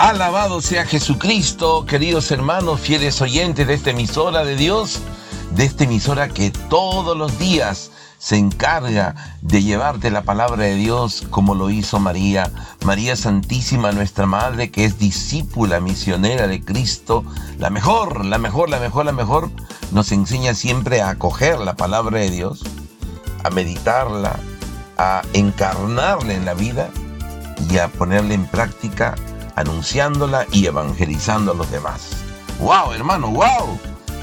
Alabado 0.00 0.62
sea 0.62 0.86
Jesucristo, 0.86 1.84
queridos 1.84 2.30
hermanos, 2.30 2.80
fieles 2.80 3.20
oyentes 3.20 3.66
de 3.66 3.74
esta 3.74 3.90
emisora 3.90 4.46
de 4.46 4.56
Dios, 4.56 4.98
de 5.50 5.66
esta 5.66 5.84
emisora 5.84 6.28
que 6.30 6.50
todos 6.70 7.14
los 7.14 7.38
días 7.38 7.90
se 8.16 8.38
encarga 8.38 9.14
de 9.42 9.62
llevarte 9.62 10.10
la 10.10 10.22
palabra 10.22 10.64
de 10.64 10.74
Dios 10.76 11.26
como 11.28 11.54
lo 11.54 11.68
hizo 11.68 12.00
María, 12.00 12.50
María 12.82 13.14
Santísima, 13.14 13.92
nuestra 13.92 14.24
Madre, 14.24 14.70
que 14.70 14.86
es 14.86 14.98
discípula 14.98 15.80
misionera 15.80 16.46
de 16.46 16.64
Cristo, 16.64 17.22
la 17.58 17.68
mejor, 17.68 18.24
la 18.24 18.38
mejor, 18.38 18.70
la 18.70 18.80
mejor, 18.80 19.04
la 19.04 19.12
mejor, 19.12 19.50
nos 19.92 20.12
enseña 20.12 20.54
siempre 20.54 21.02
a 21.02 21.10
acoger 21.10 21.58
la 21.58 21.76
palabra 21.76 22.20
de 22.20 22.30
Dios, 22.30 22.64
a 23.44 23.50
meditarla, 23.50 24.40
a 24.96 25.20
encarnarla 25.34 26.32
en 26.32 26.46
la 26.46 26.54
vida 26.54 26.88
y 27.70 27.76
a 27.76 27.88
ponerla 27.88 28.32
en 28.32 28.46
práctica 28.46 29.14
anunciándola 29.56 30.46
y 30.52 30.66
evangelizando 30.66 31.52
a 31.52 31.54
los 31.54 31.70
demás. 31.70 32.10
¡Wow, 32.60 32.92
hermano! 32.92 33.28
¡Wow! 33.28 33.78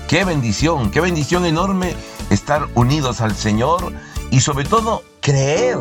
¡Qué 0.08 0.24
bendición! 0.24 0.92
¡Qué 0.92 1.02
bendición 1.02 1.46
enorme 1.46 1.96
estar 2.30 2.68
unidos 2.76 3.22
al 3.22 3.36
Señor 3.36 3.94
y 4.32 4.42
sobre 4.42 4.66
todo 4.66 5.04
creer 5.22 5.78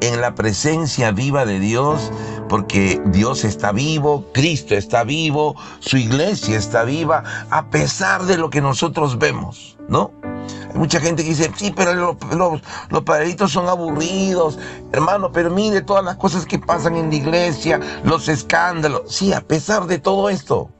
en 0.00 0.20
la 0.20 0.34
presencia 0.34 1.12
viva 1.12 1.46
de 1.46 1.60
Dios, 1.60 2.12
porque 2.48 3.00
Dios 3.06 3.44
está 3.44 3.72
vivo, 3.72 4.26
Cristo 4.32 4.74
está 4.74 5.04
vivo, 5.04 5.56
su 5.80 5.96
iglesia 5.96 6.58
está 6.58 6.84
viva, 6.84 7.22
a 7.50 7.70
pesar 7.70 8.24
de 8.24 8.36
lo 8.36 8.50
que 8.50 8.60
nosotros 8.60 9.18
vemos, 9.18 9.78
¿no? 9.88 10.12
Mucha 10.74 11.00
gente 11.00 11.22
que 11.22 11.30
dice, 11.30 11.50
sí, 11.56 11.72
pero 11.74 11.94
los, 11.94 12.60
los, 12.90 13.02
padritos 13.04 13.52
son 13.52 13.68
aburridos. 13.68 14.58
Hermano, 14.92 15.30
pero 15.32 15.50
mire 15.50 15.82
todas 15.82 16.04
las 16.04 16.16
cosas 16.16 16.46
que 16.46 16.58
pasan 16.58 16.96
en 16.96 17.10
la 17.10 17.16
iglesia, 17.16 17.80
los 18.02 18.28
escándalos. 18.28 19.02
Sí, 19.06 19.32
a 19.32 19.40
pesar 19.40 19.86
de 19.86 19.98
todo 19.98 20.28
esto, 20.28 20.70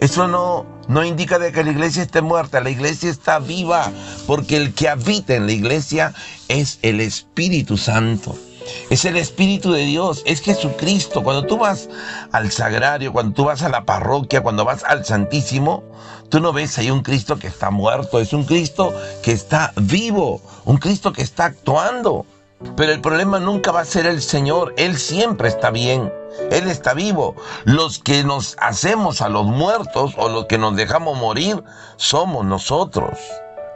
eso 0.00 0.28
no, 0.28 0.66
no 0.88 1.04
indica 1.04 1.38
de 1.38 1.52
que 1.52 1.64
la 1.64 1.70
iglesia 1.70 2.02
esté 2.02 2.20
muerta, 2.20 2.60
la 2.60 2.70
iglesia 2.70 3.10
está 3.10 3.38
viva, 3.38 3.90
porque 4.26 4.56
el 4.56 4.74
que 4.74 4.88
habita 4.88 5.34
en 5.34 5.46
la 5.46 5.52
iglesia 5.52 6.14
es 6.48 6.78
el 6.82 7.00
Espíritu 7.00 7.76
Santo. 7.76 8.36
Es 8.90 9.04
el 9.04 9.16
Espíritu 9.16 9.72
de 9.72 9.84
Dios, 9.84 10.22
es 10.26 10.40
Jesucristo. 10.40 11.22
Cuando 11.22 11.46
tú 11.46 11.58
vas 11.58 11.88
al 12.32 12.50
sagrario, 12.50 13.12
cuando 13.12 13.32
tú 13.34 13.44
vas 13.44 13.62
a 13.62 13.68
la 13.68 13.84
parroquia, 13.84 14.42
cuando 14.42 14.64
vas 14.64 14.84
al 14.84 15.04
Santísimo, 15.04 15.82
tú 16.28 16.40
no 16.40 16.52
ves 16.52 16.78
ahí 16.78 16.90
un 16.90 17.02
Cristo 17.02 17.38
que 17.38 17.46
está 17.46 17.70
muerto, 17.70 18.20
es 18.20 18.32
un 18.32 18.44
Cristo 18.44 18.92
que 19.22 19.32
está 19.32 19.72
vivo, 19.76 20.40
un 20.64 20.76
Cristo 20.78 21.12
que 21.12 21.22
está 21.22 21.46
actuando. 21.46 22.26
Pero 22.76 22.92
el 22.92 23.00
problema 23.00 23.38
nunca 23.38 23.70
va 23.70 23.80
a 23.80 23.84
ser 23.84 24.06
el 24.06 24.20
Señor, 24.20 24.74
Él 24.76 24.98
siempre 24.98 25.48
está 25.48 25.70
bien, 25.70 26.12
Él 26.50 26.68
está 26.68 26.92
vivo. 26.92 27.36
Los 27.64 28.00
que 28.00 28.24
nos 28.24 28.56
hacemos 28.60 29.22
a 29.22 29.28
los 29.28 29.46
muertos 29.46 30.14
o 30.16 30.28
los 30.28 30.46
que 30.46 30.58
nos 30.58 30.74
dejamos 30.74 31.16
morir 31.16 31.62
somos 31.96 32.44
nosotros. 32.44 33.18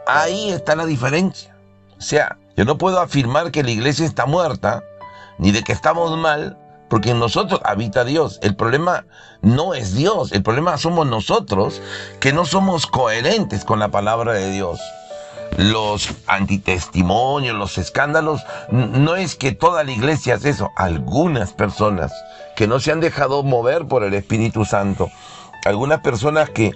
Ahí 0.06 0.50
está 0.50 0.74
la 0.74 0.84
diferencia. 0.84 1.56
O 1.96 2.00
sea, 2.00 2.36
yo 2.56 2.64
no 2.64 2.76
puedo 2.76 3.00
afirmar 3.00 3.52
que 3.52 3.62
la 3.62 3.70
iglesia 3.70 4.04
está 4.04 4.26
muerta, 4.26 4.82
ni 5.38 5.52
de 5.52 5.62
que 5.62 5.72
estamos 5.72 6.16
mal, 6.18 6.58
porque 6.92 7.12
en 7.12 7.18
nosotros 7.18 7.58
habita 7.64 8.04
Dios. 8.04 8.38
El 8.42 8.54
problema 8.54 9.06
no 9.40 9.72
es 9.72 9.94
Dios, 9.94 10.30
el 10.32 10.42
problema 10.42 10.76
somos 10.76 11.06
nosotros 11.06 11.80
que 12.20 12.34
no 12.34 12.44
somos 12.44 12.86
coherentes 12.86 13.64
con 13.64 13.78
la 13.78 13.88
palabra 13.88 14.34
de 14.34 14.50
Dios. 14.50 14.78
Los 15.56 16.10
antitestimonios, 16.26 17.56
los 17.56 17.78
escándalos, 17.78 18.42
no 18.70 19.16
es 19.16 19.36
que 19.36 19.52
toda 19.52 19.84
la 19.84 19.90
iglesia 19.90 20.34
hace 20.34 20.50
eso, 20.50 20.68
algunas 20.76 21.54
personas 21.54 22.12
que 22.56 22.66
no 22.66 22.78
se 22.78 22.92
han 22.92 23.00
dejado 23.00 23.42
mover 23.42 23.86
por 23.88 24.04
el 24.04 24.12
Espíritu 24.12 24.66
Santo, 24.66 25.08
algunas 25.64 26.00
personas 26.00 26.50
que 26.50 26.72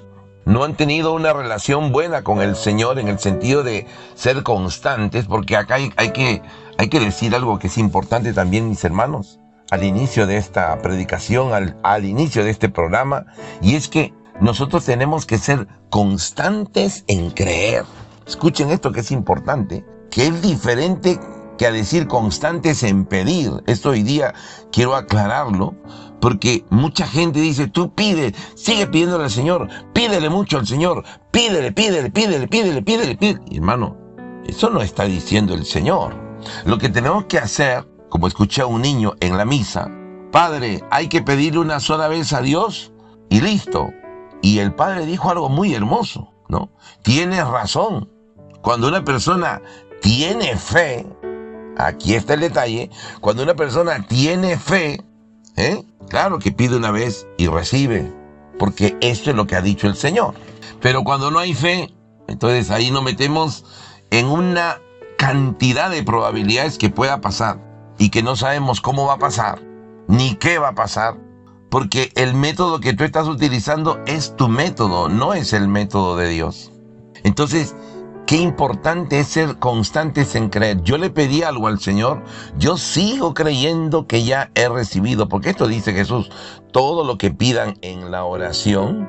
no 0.46 0.64
han 0.64 0.76
tenido 0.76 1.12
una 1.12 1.34
relación 1.34 1.92
buena 1.92 2.22
con 2.24 2.41
el 2.41 2.56
Señor 2.56 2.98
en 2.98 3.08
el 3.08 3.18
sentido 3.18 3.62
de 3.62 3.86
ser 4.14 4.42
constantes, 4.42 5.26
porque 5.26 5.58
acá 5.58 5.74
hay 5.74 5.91
que 6.10 7.00
decir 7.00 7.34
algo 7.34 7.58
que 7.58 7.66
es 7.66 7.76
importante 7.76 8.32
también, 8.32 8.70
mis 8.70 8.82
hermanos, 8.82 9.41
al 9.71 9.84
inicio 9.84 10.27
de 10.27 10.37
esta 10.37 10.81
predicación, 10.82 11.53
al, 11.53 11.77
al 11.82 12.04
inicio 12.04 12.44
de 12.44 12.50
este 12.50 12.69
programa, 12.69 13.27
y 13.60 13.75
es 13.75 13.88
que 13.88 14.12
nosotros 14.41 14.84
tenemos 14.84 15.27
que 15.27 15.38
ser 15.38 15.66
constantes 15.91 17.04
en 17.09 17.31
creer. 17.31 17.84
Escuchen 18.27 18.71
esto 18.71 18.93
que 18.93 19.00
es 19.00 19.10
importante, 19.10 19.84
que 20.10 20.27
es 20.27 20.43
diferente 20.43 21.19
que 21.56 21.66
a 21.66 21.72
decir 21.72 22.06
constantes 22.06 22.82
en 22.82 23.04
pedir. 23.04 23.50
Esto 23.66 23.91
hoy 23.91 24.03
día 24.03 24.34
quiero 24.71 24.94
aclararlo, 24.94 25.75
porque 26.21 26.65
mucha 26.71 27.06
gente 27.06 27.41
dice, 27.41 27.66
tú 27.69 27.94
pide, 27.94 28.34
sigue 28.54 28.87
pidiéndole 28.87 29.25
al 29.25 29.31
Señor, 29.31 29.69
pídele 29.93 30.28
mucho 30.28 30.59
al 30.59 30.66
Señor, 30.66 31.04
pídele, 31.31 31.72
pídele, 31.72 32.10
pídele, 32.10 32.48
pídele, 32.48 32.83
pídele, 32.83 33.16
pídele. 33.16 33.56
hermano, 33.56 33.97
eso 34.47 34.71
no 34.71 34.83
está 34.83 35.04
diciendo 35.04 35.54
el 35.54 35.65
Señor. 35.65 36.15
Lo 36.65 36.78
que 36.78 36.88
tenemos 36.88 37.25
que 37.25 37.38
hacer, 37.38 37.87
como 38.16 38.28
escuché 38.28 38.62
a 38.62 38.66
un 38.66 38.81
niño 38.81 39.12
en 39.21 39.37
la 39.37 39.44
misa, 39.44 39.91
Padre, 40.32 40.82
hay 40.91 41.09
que 41.10 41.21
pedirle 41.21 41.60
una 41.60 41.81
sola 41.81 42.09
vez 42.09 42.32
a 42.32 42.41
Dios 42.41 42.91
y 43.28 43.43
listo. 43.43 43.93
Y 44.41 44.60
el 44.60 44.75
Padre 44.75 45.04
dijo 45.04 45.31
algo 45.31 45.50
muy 45.50 45.75
hermoso, 45.75 46.32
¿no? 46.49 46.71
Tienes 47.03 47.47
razón. 47.47 48.09
Cuando 48.62 48.88
una 48.88 49.04
persona 49.04 49.60
tiene 50.00 50.56
fe, 50.56 51.06
aquí 51.77 52.15
está 52.15 52.32
el 52.32 52.41
detalle, 52.41 52.88
cuando 53.21 53.43
una 53.43 53.53
persona 53.53 54.06
tiene 54.06 54.56
fe, 54.56 55.04
¿Eh? 55.56 55.84
Claro 56.09 56.38
que 56.38 56.53
pide 56.53 56.75
una 56.75 56.93
vez 56.93 57.27
y 57.37 57.48
recibe, 57.48 58.10
porque 58.59 58.97
esto 59.03 59.28
es 59.28 59.37
lo 59.37 59.47
que 59.47 59.56
ha 59.56 59.60
dicho 59.60 59.88
el 59.88 59.97
Señor. 59.97 60.33
Pero 60.81 61.04
cuando 61.04 61.31
no 61.31 61.38
hay 61.38 61.53
fe, 61.53 61.93
entonces 62.28 62.71
ahí 62.71 62.91
nos 62.91 63.03
metemos 63.03 63.66
en 64.10 64.25
una 64.25 64.81
cantidad 65.19 65.91
de 65.91 66.03
probabilidades 66.03 66.78
que 66.78 66.88
pueda 66.88 67.21
pasar 67.21 67.66
y 67.98 68.10
que 68.10 68.22
no 68.22 68.36
sabemos 68.36 68.80
cómo 68.80 69.06
va 69.06 69.14
a 69.14 69.18
pasar, 69.18 69.60
ni 70.08 70.34
qué 70.36 70.58
va 70.58 70.68
a 70.68 70.74
pasar, 70.74 71.18
porque 71.70 72.12
el 72.14 72.34
método 72.34 72.80
que 72.80 72.92
tú 72.92 73.04
estás 73.04 73.26
utilizando 73.28 74.00
es 74.06 74.36
tu 74.36 74.48
método, 74.48 75.08
no 75.08 75.34
es 75.34 75.52
el 75.52 75.68
método 75.68 76.16
de 76.16 76.28
Dios. 76.28 76.72
Entonces, 77.24 77.74
Qué 78.26 78.38
importante 78.38 79.20
es 79.20 79.28
ser 79.28 79.60
constantes 79.60 80.34
en 80.34 80.48
creer. 80.48 80.82
Yo 80.82 80.98
le 80.98 81.10
pedí 81.10 81.44
algo 81.44 81.69
al 81.69 81.78
Señor, 81.78 82.25
yo 82.59 82.76
sigo 82.76 83.34
creyendo 83.34 84.09
que 84.09 84.25
ya 84.25 84.50
he 84.56 84.69
recibido, 84.69 85.28
porque 85.28 85.50
esto 85.50 85.69
dice 85.69 85.92
Jesús, 85.92 86.28
todo 86.72 87.04
lo 87.04 87.19
que 87.19 87.31
pidan 87.31 87.78
en 87.82 88.10
la 88.10 88.25
oración, 88.25 89.09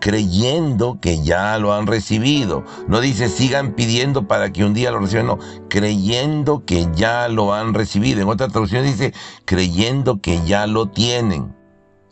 creyendo 0.00 0.98
que 1.00 1.22
ya 1.24 1.56
lo 1.56 1.72
han 1.72 1.86
recibido. 1.86 2.62
No 2.88 3.00
dice 3.00 3.30
sigan 3.30 3.72
pidiendo 3.72 4.28
para 4.28 4.52
que 4.52 4.66
un 4.66 4.74
día 4.74 4.90
lo 4.90 4.98
reciban, 4.98 5.28
no, 5.28 5.38
creyendo 5.70 6.66
que 6.66 6.88
ya 6.94 7.26
lo 7.28 7.54
han 7.54 7.72
recibido. 7.72 8.20
En 8.20 8.28
otra 8.28 8.48
traducción 8.48 8.84
dice 8.84 9.14
creyendo 9.46 10.20
que 10.20 10.44
ya 10.44 10.66
lo 10.66 10.90
tienen, 10.90 11.56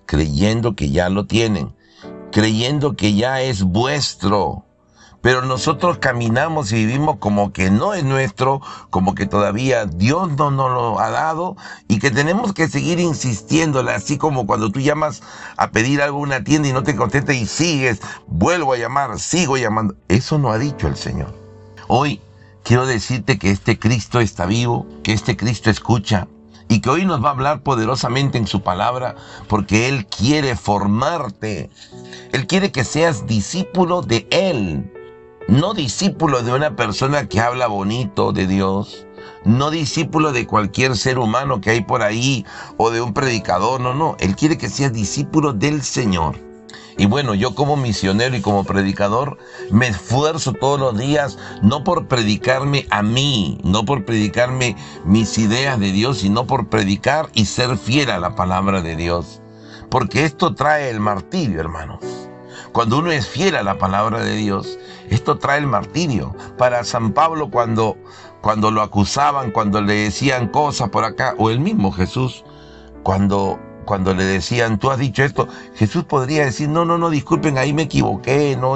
creyendo 0.07 0.75
que 0.75 0.89
ya 0.89 1.11
lo 1.11 1.27
tienen, 1.27 1.77
creyendo 2.33 2.97
que 2.97 3.13
ya 3.13 3.43
es 3.43 3.63
vuestro 3.63 4.66
pero 5.27 5.43
nosotros 5.43 5.99
caminamos 5.99 6.71
y 6.71 6.77
vivimos 6.77 7.17
como 7.17 7.53
que 7.53 7.69
no 7.69 7.95
es 7.95 8.05
nuestro, 8.05 8.61
como 8.91 9.17
que 9.17 9.27
todavía 9.27 9.85
Dios 9.85 10.31
no 10.37 10.53
nos 10.53 10.71
lo 10.71 11.01
ha 11.01 11.11
dado 11.11 11.57
y 11.89 11.99
que 11.99 12.13
tenemos 12.13 12.53
que 12.53 12.69
seguir 12.69 13.01
insistiéndole, 13.01 13.91
así 13.91 14.19
como 14.19 14.47
cuando 14.47 14.71
tú 14.71 14.79
llamas 14.79 15.25
a 15.57 15.73
pedir 15.73 16.01
algo 16.01 16.19
a 16.19 16.21
una 16.21 16.45
tienda 16.45 16.69
y 16.69 16.73
no 16.73 16.85
te 16.85 16.95
contesta 16.95 17.35
y 17.35 17.45
sigues, 17.45 18.01
vuelvo 18.29 18.73
a 18.73 18.77
llamar, 18.77 19.19
sigo 19.19 19.57
llamando. 19.57 19.97
Eso 20.07 20.39
no 20.39 20.53
ha 20.53 20.59
dicho 20.59 20.87
el 20.87 20.95
Señor. 20.97 21.35
Hoy 21.89 22.21
quiero 22.63 22.87
decirte 22.87 23.37
que 23.37 23.51
este 23.51 23.81
Cristo 23.81 24.21
está 24.21 24.47
vivo, 24.47 24.87
que 25.03 25.13
este 25.13 25.37
Cristo 25.37 25.71
escucha, 25.71 26.29
y 26.69 26.81
que 26.81 26.91
hoy 26.91 27.05
nos 27.05 27.21
va 27.21 27.31
a 27.31 27.33
hablar 27.33 27.63
poderosamente 27.63 28.39
en 28.39 28.47
su 28.47 28.63
palabra 28.63 29.17
porque 29.49 29.89
Él 29.89 30.07
quiere 30.07 30.55
formarte. 30.55 31.69
Él 32.31 32.47
quiere 32.47 32.71
que 32.71 32.85
seas 32.85 33.27
discípulo 33.27 34.03
de 34.03 34.29
Él 34.31 34.93
no 35.49 35.75
discípulo 35.75 36.43
de 36.43 36.53
una 36.53 36.75
persona 36.75 37.29
que 37.29 37.41
habla 37.41 37.69
bonito 37.69 38.33
de 38.33 38.47
Dios, 38.47 39.07
no 39.45 39.71
discípulo 39.71 40.33
de 40.33 40.47
cualquier 40.47 40.97
ser 40.97 41.19
humano 41.19 41.61
que 41.61 41.71
hay 41.71 41.83
por 41.83 42.03
ahí 42.03 42.45
o 42.77 42.91
de 42.91 43.01
un 43.01 43.15
predicador, 43.15 43.81
no, 43.81 43.95
no, 43.95 44.17
Él 44.19 44.35
quiere 44.35 44.59
que 44.59 44.69
seas 44.69 44.93
discípulo 44.93 45.53
del 45.53 45.83
Señor. 45.83 46.37
Y 46.99 47.07
bueno, 47.07 47.35
yo 47.35 47.55
como 47.55 47.77
misionero 47.77 48.35
y 48.37 48.41
como 48.41 48.65
predicador 48.65 49.37
me 49.71 49.89
esfuerzo 49.89 50.55
todos 50.55 50.81
los 50.81 50.99
días 50.99 51.39
no 51.63 51.85
por 51.85 52.09
predicarme 52.09 52.87
a 52.91 53.03
mí, 53.03 53.61
no 53.63 53.85
por 53.85 54.05
predicarme 54.05 54.77
mis 55.05 55.37
ideas 55.37 55.79
de 55.79 55.93
Dios, 55.93 56.19
sino 56.19 56.47
por 56.47 56.69
predicar 56.69 57.29
y 57.35 57.45
ser 57.45 57.77
fiel 57.77 58.11
a 58.11 58.19
la 58.19 58.35
palabra 58.35 58.81
de 58.81 58.97
Dios. 58.97 59.43
Porque 59.91 60.25
esto 60.25 60.55
trae 60.55 60.89
el 60.89 60.99
martirio, 60.99 61.61
hermanos. 61.61 62.01
Cuando 62.73 62.99
uno 62.99 63.13
es 63.13 63.29
fiel 63.29 63.57
a 63.57 63.63
la 63.63 63.79
palabra 63.79 64.25
de 64.25 64.35
Dios, 64.35 64.79
esto 65.11 65.39
trae 65.39 65.59
el 65.59 65.67
martirio. 65.67 66.35
Para 66.59 66.85
San 66.85 67.13
Pablo 67.13 67.51
cuando, 67.51 67.97
cuando 68.41 68.71
lo 68.71 68.83
acusaban, 68.83 69.51
cuando 69.51 69.81
le 69.81 69.95
decían 69.95 70.49
cosas 70.49 70.91
por 70.91 71.05
acá, 71.05 71.35
o 71.39 71.51
el 71.51 71.61
mismo 71.61 71.93
Jesús, 71.93 72.45
cuando 73.03 73.59
cuando 73.87 74.13
le 74.13 74.25
decían, 74.25 74.79
tú 74.79 74.91
has 74.91 74.99
dicho 74.99 75.23
esto, 75.23 75.49
Jesús 75.77 76.05
podría 76.05 76.45
decir, 76.45 76.69
no, 76.69 76.85
no, 76.85 76.99
no, 76.99 77.09
disculpen, 77.09 77.57
ahí 77.57 77.73
me 77.73 77.83
equivoqué, 77.83 78.57
no, 78.57 78.75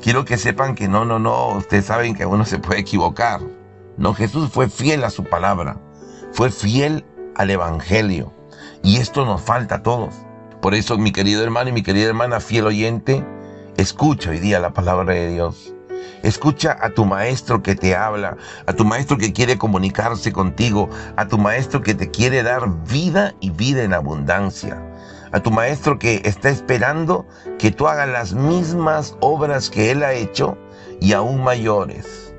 quiero 0.00 0.24
que 0.24 0.38
sepan 0.38 0.74
que 0.74 0.88
no, 0.88 1.04
no, 1.04 1.18
no, 1.18 1.48
ustedes 1.48 1.86
saben 1.86 2.14
que 2.14 2.24
uno 2.24 2.46
se 2.46 2.58
puede 2.58 2.80
equivocar. 2.80 3.40
No, 3.98 4.14
Jesús 4.14 4.50
fue 4.50 4.68
fiel 4.68 5.04
a 5.04 5.10
su 5.10 5.24
palabra, 5.24 5.78
fue 6.32 6.50
fiel 6.50 7.04
al 7.34 7.50
Evangelio. 7.50 8.32
Y 8.82 8.98
esto 8.98 9.26
nos 9.26 9.42
falta 9.42 9.76
a 9.76 9.82
todos. 9.82 10.14
Por 10.62 10.74
eso, 10.74 10.96
mi 10.96 11.12
querido 11.12 11.42
hermano 11.42 11.70
y 11.70 11.72
mi 11.72 11.82
querida 11.82 12.08
hermana, 12.08 12.40
fiel 12.40 12.66
oyente, 12.66 13.24
escucha 13.76 14.30
hoy 14.30 14.38
día 14.38 14.58
la 14.58 14.72
palabra 14.72 15.14
de 15.14 15.28
Dios. 15.28 15.74
Escucha 16.22 16.76
a 16.80 16.90
tu 16.90 17.04
maestro 17.04 17.62
que 17.62 17.74
te 17.74 17.94
habla, 17.94 18.36
a 18.66 18.72
tu 18.72 18.84
maestro 18.84 19.18
que 19.18 19.32
quiere 19.32 19.58
comunicarse 19.58 20.32
contigo, 20.32 20.88
a 21.16 21.28
tu 21.28 21.38
maestro 21.38 21.82
que 21.82 21.94
te 21.94 22.10
quiere 22.10 22.42
dar 22.42 22.84
vida 22.84 23.34
y 23.40 23.50
vida 23.50 23.82
en 23.82 23.92
abundancia, 23.92 24.82
a 25.32 25.40
tu 25.40 25.50
maestro 25.50 25.98
que 25.98 26.22
está 26.24 26.48
esperando 26.48 27.26
que 27.58 27.70
tú 27.70 27.86
hagas 27.86 28.08
las 28.08 28.32
mismas 28.32 29.16
obras 29.20 29.70
que 29.70 29.90
él 29.90 30.02
ha 30.02 30.14
hecho 30.14 30.56
y 31.00 31.12
aún 31.12 31.44
mayores. 31.44 32.34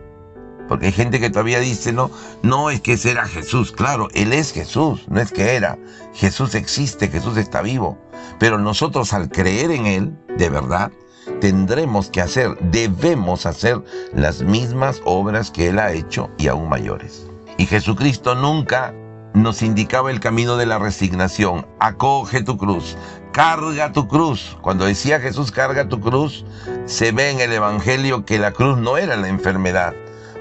Porque 0.67 0.87
hay 0.87 0.91
gente 0.91 1.19
que 1.19 1.29
todavía 1.29 1.59
dice, 1.59 1.93
no, 1.93 2.11
no 2.41 2.69
es 2.69 2.81
que 2.81 2.93
ese 2.93 3.11
era 3.11 3.25
Jesús. 3.25 3.71
Claro, 3.71 4.09
Él 4.13 4.33
es 4.33 4.51
Jesús, 4.51 5.05
no 5.07 5.21
es 5.21 5.31
que 5.31 5.55
era. 5.55 5.77
Jesús 6.13 6.55
existe, 6.55 7.07
Jesús 7.07 7.37
está 7.37 7.61
vivo. 7.61 7.97
Pero 8.37 8.57
nosotros 8.57 9.13
al 9.13 9.29
creer 9.29 9.71
en 9.71 9.85
Él, 9.85 10.13
de 10.37 10.49
verdad, 10.49 10.91
tendremos 11.39 12.09
que 12.09 12.21
hacer, 12.21 12.57
debemos 12.59 13.45
hacer 13.45 13.83
las 14.13 14.41
mismas 14.41 15.01
obras 15.05 15.51
que 15.51 15.69
Él 15.69 15.79
ha 15.79 15.91
hecho 15.91 16.29
y 16.37 16.47
aún 16.47 16.69
mayores. 16.69 17.25
Y 17.57 17.65
Jesucristo 17.65 18.35
nunca 18.35 18.93
nos 19.33 19.61
indicaba 19.61 20.11
el 20.11 20.19
camino 20.19 20.57
de 20.57 20.65
la 20.65 20.79
resignación. 20.79 21.65
Acoge 21.79 22.43
tu 22.43 22.57
cruz, 22.57 22.97
carga 23.31 23.91
tu 23.91 24.07
cruz. 24.07 24.57
Cuando 24.61 24.85
decía 24.85 25.19
Jesús 25.19 25.51
carga 25.51 25.87
tu 25.87 25.99
cruz, 25.99 26.45
se 26.85 27.11
ve 27.11 27.31
en 27.31 27.39
el 27.39 27.53
Evangelio 27.53 28.25
que 28.25 28.39
la 28.39 28.51
cruz 28.51 28.77
no 28.77 28.97
era 28.97 29.15
la 29.15 29.27
enfermedad, 29.27 29.93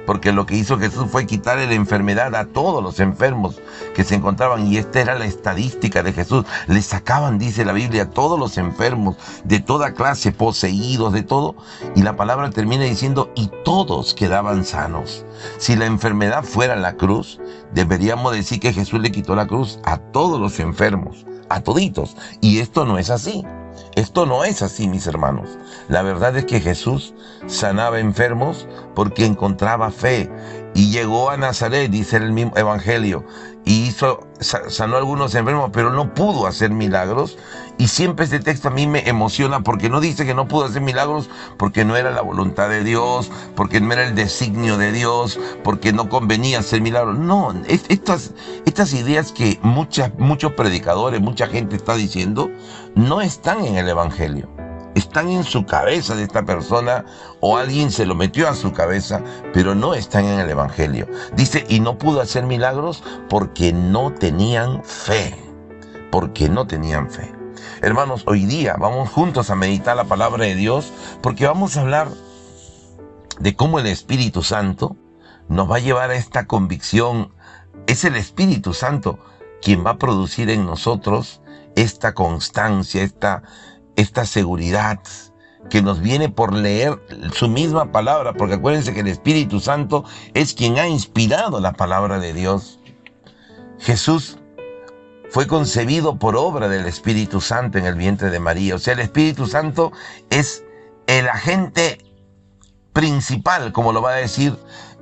porque 0.06 0.32
lo 0.32 0.47
que 0.47 0.56
hizo 0.56 0.79
Jesús 0.79 1.06
fue 1.11 1.26
quitarle 1.26 1.67
la 1.67 1.75
enfermedad 1.75 2.35
a 2.35 2.47
todos 2.47 2.82
los 2.82 3.00
enfermos 3.00 3.61
que 3.94 4.05
se 4.05 4.14
encontraban, 4.14 4.67
y 4.67 4.76
esta 4.79 5.00
era 5.00 5.19
la 5.19 5.26
estadística 5.26 6.03
de 6.03 6.12
Jesús. 6.12 6.44
Le 6.69 6.81
sacaban, 6.81 7.38
dice 7.38 7.64
la 7.64 7.73
Biblia, 7.73 8.05
a 8.05 8.11
todos 8.11 8.38
los 8.38 8.56
enfermos 8.56 9.17
de 9.44 9.61
toda 9.61 9.94
clase, 9.94 10.32
poseídos, 10.32 11.12
de 11.12 11.23
todo, 11.23 11.56
y 11.94 12.03
la 12.03 12.17
palabra 12.17 12.50
termina 12.50 12.85
diciendo, 12.85 13.31
y 13.35 13.50
todos 13.64 14.14
quedaban 14.14 14.64
sanos. 14.64 15.25
Si 15.58 15.76
la 15.76 15.87
enfermedad 15.87 16.44
fuera 16.44 16.76
la 16.76 16.97
cruz, 16.97 17.41
deberíamos 17.73 18.32
decir 18.32 18.61
que 18.61 18.73
Jesús 18.73 19.00
le 19.00 19.11
quitó 19.11 19.35
la 19.35 19.47
cruz 19.47 19.81
a 19.85 19.99
todos 19.99 20.41
los 20.41 20.61
enfermos, 20.61 21.26
a 21.49 21.61
toditos, 21.61 22.17
y 22.41 22.61
esto 22.61 22.85
no 22.85 22.99
es 22.99 23.11
así. 23.11 23.44
Esto 23.94 24.26
no 24.26 24.44
es 24.44 24.62
así, 24.62 24.88
mis 24.88 25.06
hermanos. 25.06 25.58
La 25.88 26.02
verdad 26.02 26.37
es 26.37 26.44
que 26.44 26.61
Jesús 26.61 27.14
sanaba 27.46 27.99
enfermos 27.99 28.69
porque 28.94 29.25
encontraba 29.25 29.90
fe 29.90 30.31
y 30.75 30.90
llegó 30.90 31.31
a 31.31 31.38
Nazaret, 31.38 31.90
dice 31.90 32.19
el 32.19 32.32
mismo 32.32 32.52
Evangelio, 32.56 33.25
y 33.64 33.87
hizo, 33.87 34.20
sanó 34.38 34.96
algunos 34.96 35.34
enfermos, 35.34 35.70
pero 35.73 35.90
no 35.90 36.14
pudo 36.14 36.46
hacer 36.46 36.70
milagros. 36.70 37.38
Y 37.78 37.88
siempre 37.88 38.25
este 38.25 38.38
texto 38.38 38.69
a 38.69 38.70
mí 38.70 38.87
me 38.87 39.08
emociona 39.08 39.61
porque 39.62 39.90
no 39.90 40.00
dice 40.00 40.25
que 40.25 40.34
no 40.34 40.46
pudo 40.49 40.67
hacer 40.67 40.82
milagros 40.82 41.29
porque 41.58 41.84
no 41.84 41.96
era 41.96 42.11
la 42.11 42.22
voluntad 42.22 42.69
de 42.69 42.84
Dios, 42.84 43.31
porque 43.55 43.81
no 43.81 43.93
era 43.93 44.06
el 44.06 44.14
designio 44.14 44.79
de 44.79 44.93
Dios, 44.93 45.40
porque 45.64 45.93
no 45.93 46.08
convenía 46.08 46.61
hacer 46.61 46.81
milagros. 46.81 47.19
No, 47.19 47.55
estas, 47.67 48.32
estas 48.67 48.93
ideas 48.93 49.32
que 49.32 49.58
muchas, 49.62 50.12
muchos 50.19 50.52
predicadores, 50.52 51.20
mucha 51.20 51.49
gente 51.49 51.75
está 51.75 51.96
diciendo, 51.96 52.50
no 52.96 53.20
están 53.20 53.64
en 53.64 53.76
el 53.76 53.88
Evangelio 53.88 54.48
están 54.96 55.28
en 55.28 55.44
su 55.44 55.66
cabeza 55.66 56.14
de 56.14 56.22
esta 56.22 56.46
persona 56.46 57.04
o 57.40 57.58
alguien 57.58 57.90
se 57.90 58.06
lo 58.06 58.14
metió 58.14 58.48
a 58.48 58.54
su 58.54 58.72
cabeza, 58.72 59.22
pero 59.52 59.75
no 59.75 59.93
están 59.93 60.25
en 60.25 60.40
el 60.40 60.48
Evangelio. 60.48 61.06
Dice, 61.34 61.66
y 61.69 61.81
no 61.81 61.98
pudo 61.98 62.22
hacer 62.22 62.46
milagros 62.46 63.04
porque 63.28 63.75
no 63.75 64.14
tenían 64.14 64.82
fe, 64.84 65.38
porque 66.10 66.48
no 66.48 66.66
tenían 66.66 67.10
fe. 67.10 67.31
Hermanos, 67.82 68.22
hoy 68.26 68.46
día 68.46 68.76
vamos 68.78 69.10
juntos 69.10 69.50
a 69.50 69.54
meditar 69.54 69.96
la 69.96 70.04
palabra 70.04 70.46
de 70.46 70.54
Dios 70.54 70.90
porque 71.20 71.46
vamos 71.46 71.76
a 71.76 71.82
hablar 71.82 72.08
de 73.38 73.54
cómo 73.54 73.78
el 73.78 73.87
Espíritu 73.87 74.43
Santo 74.43 74.96
nos 75.48 75.70
va 75.70 75.76
a 75.76 75.81
llevar 75.81 76.10
a 76.10 76.16
esta 76.16 76.46
convicción. 76.46 77.34
Es 77.87 78.06
el 78.06 78.16
Espíritu 78.16 78.72
Santo 78.72 79.19
quien 79.60 79.84
va 79.84 79.90
a 79.90 79.98
producir 79.98 80.48
en 80.48 80.64
nosotros 80.64 81.43
esta 81.76 82.14
constancia, 82.14 83.02
esta, 83.02 83.43
esta 83.94 84.25
seguridad 84.26 84.99
que 85.70 85.82
nos 85.82 86.00
viene 86.00 86.28
por 86.28 86.52
leer 86.52 87.00
su 87.32 87.49
misma 87.49 87.93
palabra, 87.93 88.32
porque 88.32 88.55
acuérdense 88.55 88.94
que 88.94 89.00
el 89.00 89.08
Espíritu 89.08 89.61
Santo 89.61 90.05
es 90.34 90.55
quien 90.55 90.78
ha 90.78 90.88
inspirado 90.88 91.61
la 91.61 91.73
palabra 91.73 92.19
de 92.19 92.32
Dios. 92.32 92.81
Jesús 93.78 94.38
fue 95.31 95.46
concebido 95.46 96.19
por 96.19 96.37
obra 96.37 96.69
del 96.69 96.87
Espíritu 96.87 97.40
Santo 97.40 97.79
en 97.79 97.87
el 97.87 97.94
vientre 97.94 98.31
de 98.31 98.40
María. 98.40 98.76
O 98.76 98.79
sea, 98.79 98.94
el 98.94 99.00
Espíritu 99.00 99.46
Santo 99.46 99.93
es 100.31 100.64
el 101.06 101.29
agente 101.29 101.99
principal, 102.93 103.72
como 103.72 103.93
lo 103.93 104.00
va 104.02 104.12
a 104.12 104.17
decir 104.17 104.56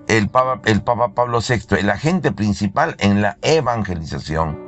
el 0.08 0.28
Papa, 0.28 0.60
el 0.64 0.82
Papa 0.82 1.14
Pablo 1.14 1.40
VI, 1.40 1.76
el 1.78 1.90
agente 1.90 2.32
principal 2.32 2.96
en 2.98 3.22
la 3.22 3.38
evangelización. 3.42 4.58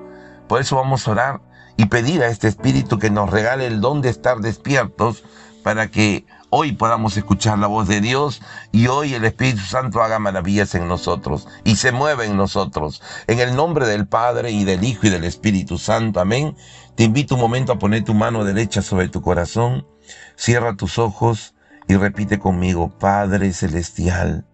Por 0.46 0.60
eso 0.60 0.76
vamos 0.76 1.06
a 1.08 1.10
orar 1.10 1.40
y 1.76 1.86
pedir 1.86 2.22
a 2.22 2.28
este 2.28 2.48
Espíritu 2.48 2.98
que 2.98 3.10
nos 3.10 3.30
regale 3.30 3.66
el 3.66 3.80
don 3.80 4.02
de 4.02 4.08
estar 4.08 4.38
despiertos 4.38 5.24
para 5.62 5.88
que 5.88 6.26
hoy 6.50 6.72
podamos 6.72 7.16
escuchar 7.16 7.58
la 7.58 7.66
voz 7.66 7.88
de 7.88 8.00
Dios 8.00 8.40
y 8.72 8.86
hoy 8.86 9.14
el 9.14 9.24
Espíritu 9.24 9.60
Santo 9.60 10.00
haga 10.00 10.18
maravillas 10.18 10.74
en 10.74 10.88
nosotros 10.88 11.48
y 11.64 11.76
se 11.76 11.92
mueva 11.92 12.24
en 12.24 12.36
nosotros. 12.36 13.02
En 13.26 13.40
el 13.40 13.56
nombre 13.56 13.86
del 13.86 14.06
Padre 14.06 14.52
y 14.52 14.64
del 14.64 14.84
Hijo 14.84 15.08
y 15.08 15.10
del 15.10 15.24
Espíritu 15.24 15.76
Santo. 15.76 16.20
Amén. 16.20 16.56
Te 16.94 17.04
invito 17.04 17.34
un 17.34 17.40
momento 17.40 17.72
a 17.72 17.78
poner 17.78 18.04
tu 18.04 18.14
mano 18.14 18.44
derecha 18.44 18.80
sobre 18.80 19.08
tu 19.08 19.22
corazón. 19.22 19.86
Cierra 20.36 20.76
tus 20.76 20.98
ojos 20.98 21.54
y 21.88 21.96
repite 21.96 22.38
conmigo, 22.38 22.96
Padre 22.98 23.52
Celestial, 23.52 24.46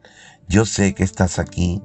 yo 0.48 0.64
sé 0.66 0.94
que 0.94 1.04
estás 1.04 1.38
aquí. 1.38 1.82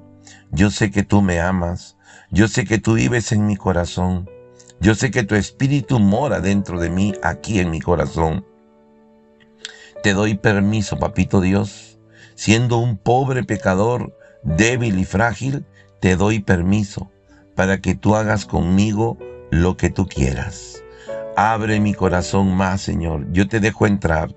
Yo 0.51 0.71
sé 0.71 0.91
que 0.91 1.03
tú 1.03 1.21
me 1.21 1.39
amas. 1.39 1.97
Yo 2.31 2.47
sé 2.47 2.65
que 2.65 2.77
tú 2.77 2.93
vives 2.93 3.31
en 3.31 3.45
mi 3.45 3.55
corazón. 3.55 4.29
Yo 4.79 4.93
sé 4.93 5.09
que 5.11 5.23
tu 5.23 5.35
espíritu 5.35 5.99
mora 5.99 6.39
dentro 6.39 6.79
de 6.79 6.89
mí, 6.89 7.13
aquí 7.23 7.59
en 7.59 7.71
mi 7.71 7.81
corazón. 7.81 8.45
Te 10.03 10.13
doy 10.13 10.35
permiso, 10.35 10.99
papito 10.99 11.41
Dios, 11.41 11.99
siendo 12.35 12.77
un 12.77 12.97
pobre 12.97 13.43
pecador, 13.43 14.15
débil 14.43 14.99
y 14.99 15.05
frágil, 15.05 15.65
te 15.99 16.15
doy 16.15 16.39
permiso 16.39 17.11
para 17.55 17.81
que 17.81 17.95
tú 17.95 18.15
hagas 18.15 18.45
conmigo 18.45 19.17
lo 19.49 19.77
que 19.77 19.89
tú 19.89 20.07
quieras. 20.07 20.83
Abre 21.35 21.79
mi 21.79 21.93
corazón 21.93 22.53
más, 22.55 22.81
Señor. 22.81 23.25
Yo 23.31 23.47
te 23.47 23.59
dejo 23.59 23.87
entrar. 23.87 24.35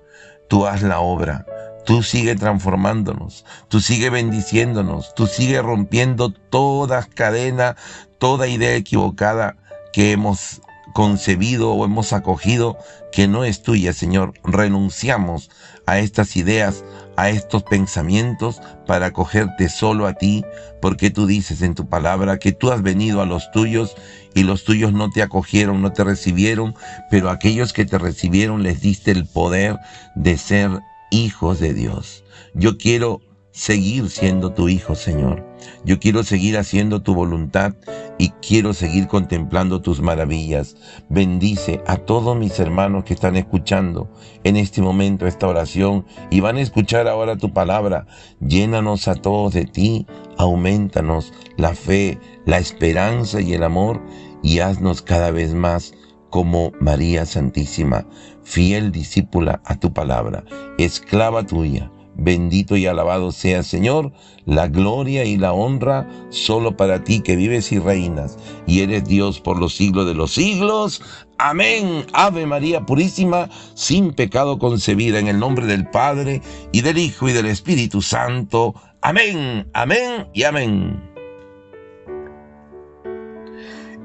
Tú 0.49 0.65
haz 0.65 0.81
la 0.81 0.99
obra. 0.99 1.45
Tú 1.85 2.03
sigue 2.03 2.35
transformándonos, 2.35 3.43
tú 3.67 3.79
sigue 3.79 4.11
bendiciéndonos, 4.11 5.15
tú 5.15 5.25
sigue 5.25 5.63
rompiendo 5.63 6.31
toda 6.31 7.03
cadena, 7.03 7.75
toda 8.19 8.47
idea 8.47 8.75
equivocada 8.75 9.57
que 9.93 10.11
hemos 10.11 10.61
concebido 10.93 11.71
o 11.71 11.85
hemos 11.85 12.13
acogido 12.13 12.77
que 13.11 13.27
no 13.27 13.43
es 13.43 13.61
tuya, 13.61 13.93
Señor. 13.93 14.33
Renunciamos 14.43 15.49
a 15.85 15.99
estas 15.99 16.35
ideas, 16.37 16.83
a 17.17 17.29
estos 17.29 17.63
pensamientos 17.63 18.61
para 18.87 19.07
acogerte 19.07 19.69
solo 19.69 20.07
a 20.07 20.13
ti, 20.13 20.43
porque 20.81 21.09
tú 21.09 21.27
dices 21.27 21.61
en 21.61 21.75
tu 21.75 21.87
palabra 21.87 22.39
que 22.39 22.51
tú 22.51 22.71
has 22.71 22.81
venido 22.81 23.21
a 23.21 23.25
los 23.25 23.51
tuyos 23.51 23.95
y 24.33 24.43
los 24.43 24.63
tuyos 24.63 24.93
no 24.93 25.09
te 25.09 25.21
acogieron, 25.21 25.81
no 25.81 25.91
te 25.91 26.03
recibieron, 26.03 26.75
pero 27.09 27.29
aquellos 27.29 27.73
que 27.73 27.85
te 27.85 27.97
recibieron 27.97 28.63
les 28.63 28.81
diste 28.81 29.11
el 29.11 29.25
poder 29.25 29.77
de 30.15 30.37
ser 30.37 30.71
hijos 31.09 31.59
de 31.59 31.73
Dios. 31.73 32.23
Yo 32.53 32.77
quiero 32.77 33.21
seguir 33.51 34.09
siendo 34.09 34.53
tu 34.53 34.69
hijo, 34.69 34.95
Señor. 34.95 35.45
Yo 35.83 35.99
quiero 35.99 36.23
seguir 36.23 36.57
haciendo 36.57 37.01
tu 37.01 37.13
voluntad 37.13 37.73
y 38.17 38.29
quiero 38.45 38.73
seguir 38.73 39.07
contemplando 39.07 39.81
tus 39.81 40.01
maravillas. 40.01 40.75
Bendice 41.09 41.81
a 41.85 41.97
todos 41.97 42.37
mis 42.37 42.59
hermanos 42.59 43.03
que 43.03 43.13
están 43.13 43.35
escuchando 43.35 44.09
en 44.43 44.55
este 44.55 44.81
momento 44.81 45.27
esta 45.27 45.47
oración 45.47 46.05
y 46.29 46.39
van 46.39 46.57
a 46.57 46.61
escuchar 46.61 47.07
ahora 47.07 47.37
tu 47.37 47.53
palabra. 47.53 48.07
Llénanos 48.39 49.07
a 49.07 49.15
todos 49.15 49.53
de 49.53 49.65
ti, 49.65 50.07
aumentanos 50.37 51.33
la 51.57 51.75
fe, 51.75 52.19
la 52.45 52.57
esperanza 52.57 53.41
y 53.41 53.53
el 53.53 53.63
amor 53.63 54.01
y 54.41 54.59
haznos 54.59 55.01
cada 55.01 55.31
vez 55.31 55.53
más 55.53 55.93
como 56.29 56.71
María 56.79 57.25
Santísima, 57.25 58.07
fiel 58.41 58.93
discípula 58.93 59.61
a 59.65 59.77
tu 59.77 59.91
palabra, 59.91 60.45
esclava 60.77 61.45
tuya 61.45 61.91
Bendito 62.15 62.75
y 62.75 62.85
alabado 62.85 63.31
sea 63.31 63.63
Señor, 63.63 64.11
la 64.45 64.67
gloria 64.67 65.23
y 65.23 65.37
la 65.37 65.53
honra 65.53 66.07
solo 66.29 66.75
para 66.75 67.03
ti 67.03 67.21
que 67.21 67.35
vives 67.35 67.71
y 67.71 67.79
reinas, 67.79 68.37
y 68.67 68.81
eres 68.81 69.05
Dios 69.05 69.39
por 69.39 69.57
los 69.57 69.75
siglos 69.75 70.05
de 70.05 70.13
los 70.13 70.33
siglos. 70.33 71.01
Amén. 71.37 72.05
Ave 72.13 72.45
María 72.45 72.85
Purísima, 72.85 73.49
sin 73.73 74.13
pecado 74.13 74.59
concebida, 74.59 75.19
en 75.19 75.27
el 75.27 75.39
nombre 75.39 75.65
del 75.65 75.89
Padre, 75.89 76.41
y 76.71 76.81
del 76.81 76.97
Hijo, 76.97 77.29
y 77.29 77.33
del 77.33 77.47
Espíritu 77.47 78.01
Santo. 78.01 78.75
Amén, 79.01 79.67
amén 79.73 80.27
y 80.33 80.43
amén. 80.43 81.11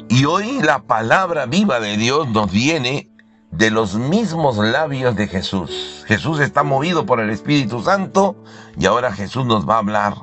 Y 0.08 0.24
hoy 0.24 0.60
la 0.62 0.82
palabra 0.84 1.46
viva 1.46 1.80
de 1.80 1.96
Dios 1.96 2.28
nos 2.28 2.50
viene 2.50 3.10
de 3.50 3.70
los 3.70 3.94
mismos 3.94 4.58
labios 4.58 5.16
de 5.16 5.28
Jesús. 5.28 6.04
Jesús 6.06 6.40
está 6.40 6.62
movido 6.62 7.06
por 7.06 7.20
el 7.20 7.30
Espíritu 7.30 7.82
Santo 7.82 8.36
y 8.78 8.86
ahora 8.86 9.12
Jesús 9.12 9.46
nos 9.46 9.68
va 9.68 9.76
a 9.76 9.78
hablar. 9.78 10.14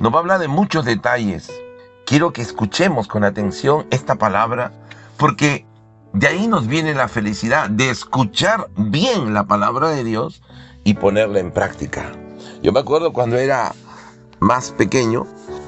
Nos 0.00 0.12
va 0.12 0.16
a 0.16 0.20
hablar 0.20 0.40
de 0.40 0.48
muchos 0.48 0.84
detalles. 0.84 1.50
Quiero 2.06 2.32
que 2.32 2.42
escuchemos 2.42 3.08
con 3.08 3.24
atención 3.24 3.86
esta 3.90 4.14
palabra 4.14 4.72
porque 5.16 5.66
de 6.12 6.26
ahí 6.26 6.46
nos 6.46 6.66
viene 6.66 6.94
la 6.94 7.08
felicidad 7.08 7.68
de 7.68 7.90
escuchar 7.90 8.70
bien 8.76 9.34
la 9.34 9.44
palabra 9.44 9.90
de 9.90 10.04
Dios 10.04 10.42
y 10.84 10.94
ponerla 10.94 11.40
en 11.40 11.52
práctica. 11.52 12.12
Yo 12.62 12.72
me 12.72 12.80
acuerdo 12.80 13.12
cuando 13.12 13.36
era 13.36 13.74
más 14.40 14.70
pequeño, 14.70 15.26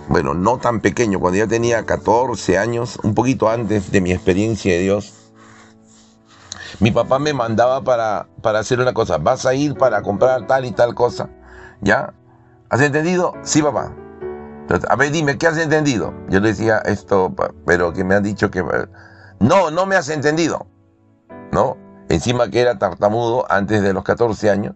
bueno, 0.08 0.34
no 0.34 0.58
tan 0.58 0.80
pequeño, 0.80 1.20
cuando 1.20 1.38
ya 1.38 1.46
tenía 1.46 1.84
14 1.84 2.56
años, 2.58 2.98
un 3.02 3.14
poquito 3.14 3.48
antes 3.48 3.92
de 3.92 4.00
mi 4.00 4.12
experiencia 4.12 4.72
de 4.72 4.80
Dios, 4.80 5.19
mi 6.80 6.90
papá 6.90 7.18
me 7.18 7.34
mandaba 7.34 7.82
para, 7.82 8.26
para 8.42 8.60
hacer 8.60 8.80
una 8.80 8.94
cosa. 8.94 9.18
Vas 9.18 9.44
a 9.44 9.54
ir 9.54 9.74
para 9.74 10.02
comprar 10.02 10.46
tal 10.46 10.64
y 10.64 10.72
tal 10.72 10.94
cosa. 10.94 11.28
¿Ya? 11.82 12.14
¿Has 12.70 12.80
entendido? 12.80 13.34
Sí, 13.42 13.62
papá. 13.62 13.92
a 14.88 14.96
ver, 14.96 15.12
dime, 15.12 15.36
¿qué 15.36 15.46
has 15.46 15.58
entendido? 15.58 16.14
Yo 16.28 16.40
le 16.40 16.48
decía 16.48 16.78
esto, 16.78 17.34
pero 17.66 17.92
que 17.92 18.02
me 18.02 18.14
han 18.14 18.22
dicho 18.22 18.50
que... 18.50 18.64
No, 19.40 19.70
no 19.70 19.84
me 19.84 19.96
has 19.96 20.08
entendido. 20.08 20.66
¿No? 21.52 21.76
Encima 22.08 22.48
que 22.48 22.60
era 22.60 22.78
tartamudo 22.78 23.44
antes 23.50 23.82
de 23.82 23.92
los 23.92 24.02
14 24.02 24.50
años. 24.50 24.74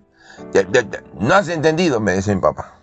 No 1.18 1.34
has 1.34 1.48
entendido, 1.48 2.00
me 2.00 2.12
decía 2.12 2.34
mi 2.34 2.40
papá. 2.40 2.74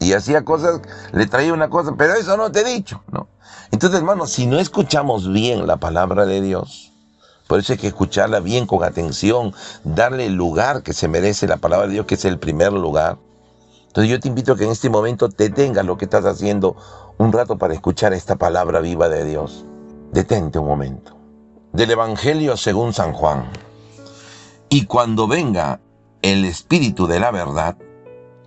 Y 0.00 0.14
hacía 0.14 0.44
cosas, 0.44 0.80
le 1.12 1.26
traía 1.26 1.52
una 1.52 1.68
cosa, 1.68 1.94
pero 1.96 2.14
eso 2.14 2.36
no 2.36 2.50
te 2.50 2.60
he 2.60 2.64
dicho, 2.64 3.02
¿no? 3.10 3.28
Entonces, 3.70 4.00
hermano, 4.00 4.26
si 4.26 4.46
no 4.46 4.58
escuchamos 4.58 5.32
bien 5.32 5.66
la 5.66 5.76
palabra 5.76 6.26
de 6.26 6.40
Dios, 6.40 6.93
por 7.46 7.58
eso 7.58 7.72
hay 7.72 7.78
que 7.78 7.88
escucharla 7.88 8.40
bien, 8.40 8.66
con 8.66 8.82
atención, 8.84 9.54
darle 9.84 10.26
el 10.26 10.34
lugar 10.34 10.82
que 10.82 10.92
se 10.92 11.08
merece 11.08 11.46
la 11.46 11.58
palabra 11.58 11.86
de 11.86 11.94
Dios, 11.94 12.06
que 12.06 12.14
es 12.14 12.24
el 12.24 12.38
primer 12.38 12.72
lugar. 12.72 13.18
Entonces 13.86 14.10
yo 14.10 14.18
te 14.18 14.28
invito 14.28 14.52
a 14.52 14.56
que 14.56 14.64
en 14.64 14.70
este 14.70 14.90
momento 14.90 15.28
te 15.28 15.50
tengas 15.50 15.84
lo 15.84 15.96
que 15.96 16.06
estás 16.06 16.24
haciendo 16.24 16.76
un 17.18 17.32
rato 17.32 17.58
para 17.58 17.74
escuchar 17.74 18.12
esta 18.12 18.36
palabra 18.36 18.80
viva 18.80 19.08
de 19.08 19.24
Dios. 19.24 19.64
Detente 20.12 20.58
un 20.58 20.66
momento. 20.66 21.16
Del 21.72 21.90
Evangelio 21.90 22.56
según 22.56 22.92
San 22.92 23.12
Juan. 23.12 23.44
Y 24.68 24.86
cuando 24.86 25.28
venga 25.28 25.80
el 26.22 26.44
Espíritu 26.44 27.06
de 27.06 27.20
la 27.20 27.30
verdad, 27.30 27.76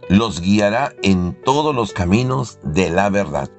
los 0.10 0.42
guiará 0.42 0.94
en 1.04 1.38
todos 1.44 1.76
los 1.76 1.94
caminos 1.94 2.60
de 2.64 2.90
la 2.90 3.10
verdad. 3.10 3.50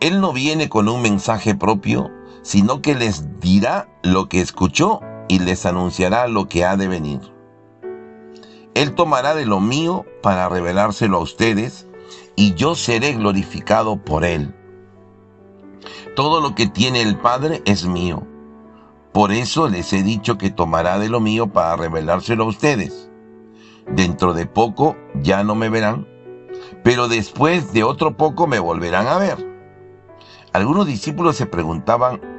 Él 0.00 0.20
no 0.20 0.32
viene 0.32 0.68
con 0.68 0.88
un 0.88 1.00
mensaje 1.00 1.54
propio, 1.54 2.10
sino 2.44 2.82
que 2.82 2.94
les 2.94 3.40
dirá 3.40 3.88
lo 4.02 4.28
que 4.28 4.40
escuchó 4.40 5.00
y 5.28 5.38
les 5.38 5.64
anunciará 5.64 6.28
lo 6.28 6.46
que 6.46 6.64
ha 6.64 6.76
de 6.76 6.86
venir. 6.86 7.20
Él 8.74 8.94
tomará 8.94 9.34
de 9.34 9.46
lo 9.46 9.60
mío 9.60 10.04
para 10.22 10.48
revelárselo 10.48 11.16
a 11.16 11.22
ustedes, 11.22 11.88
y 12.36 12.54
yo 12.54 12.74
seré 12.74 13.14
glorificado 13.14 13.96
por 13.96 14.24
él. 14.24 14.54
Todo 16.14 16.40
lo 16.40 16.54
que 16.54 16.66
tiene 16.66 17.00
el 17.00 17.16
Padre 17.18 17.62
es 17.64 17.86
mío. 17.86 18.26
Por 19.12 19.32
eso 19.32 19.68
les 19.68 19.92
he 19.92 20.02
dicho 20.02 20.36
que 20.36 20.50
tomará 20.50 20.98
de 20.98 21.08
lo 21.08 21.20
mío 21.20 21.46
para 21.46 21.76
revelárselo 21.76 22.44
a 22.44 22.48
ustedes. 22.48 23.10
Dentro 23.88 24.34
de 24.34 24.46
poco 24.46 24.96
ya 25.22 25.44
no 25.44 25.54
me 25.54 25.70
verán, 25.70 26.06
pero 26.82 27.08
después 27.08 27.72
de 27.72 27.84
otro 27.84 28.16
poco 28.16 28.46
me 28.46 28.58
volverán 28.58 29.06
a 29.06 29.16
ver. 29.16 29.54
Algunos 30.52 30.86
discípulos 30.86 31.36
se 31.36 31.46
preguntaban 31.46 32.33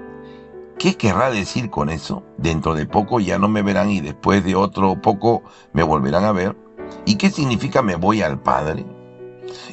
¿Qué 0.78 0.96
querrá 0.96 1.32
decir 1.32 1.70
con 1.70 1.90
eso? 1.90 2.24
Dentro 2.38 2.76
de 2.76 2.86
poco 2.86 3.20
ya 3.20 3.40
no 3.40 3.48
me 3.48 3.62
verán 3.62 3.90
y 3.90 4.02
después 4.02 4.44
de 4.44 4.56
otro 4.56 5.02
poco 5.02 5.42
me 5.74 5.84
volverán 5.84 6.26
a 6.26 6.34
ver. 6.34 6.56
¿Y 7.06 7.16
qué 7.16 7.30
significa 7.30 7.82
me 7.82 7.96
voy 7.96 8.22
al 8.22 8.42
Padre? 8.42 8.86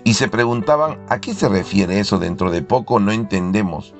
Y 0.04 0.14
se 0.14 0.28
preguntaban, 0.28 1.04
¿a 1.08 1.20
qué 1.20 1.34
se 1.34 1.48
refiere 1.48 1.98
eso? 1.98 2.18
Dentro 2.18 2.50
de 2.50 2.62
poco 2.62 3.00
no 3.00 3.10
entendemos 3.10 3.94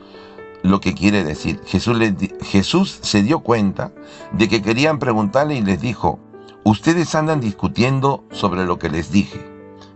lo 0.62 0.80
que 0.80 0.94
quiere 0.94 1.24
decir. 1.24 1.60
Jesús, 1.66 2.98
se 3.02 3.22
dio 3.22 3.40
cuenta 3.40 3.92
de 4.32 4.48
que 4.48 4.62
querían 4.62 4.98
preguntarle 4.98 5.56
y 5.56 5.62
les 5.62 5.80
dijo, 5.80 6.20
ustedes 6.64 7.14
andan 7.16 7.40
discutiendo 7.40 8.24
sobre 8.30 8.64
lo 8.64 8.78
que 8.78 8.88
les 8.88 9.10
dije. 9.10 9.44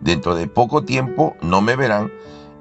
Dentro 0.01 0.35
de 0.35 0.49
poco 0.49 0.83
tiempo 0.83 1.37
no 1.41 1.63
me 1.63 1.77
verán 1.77 2.13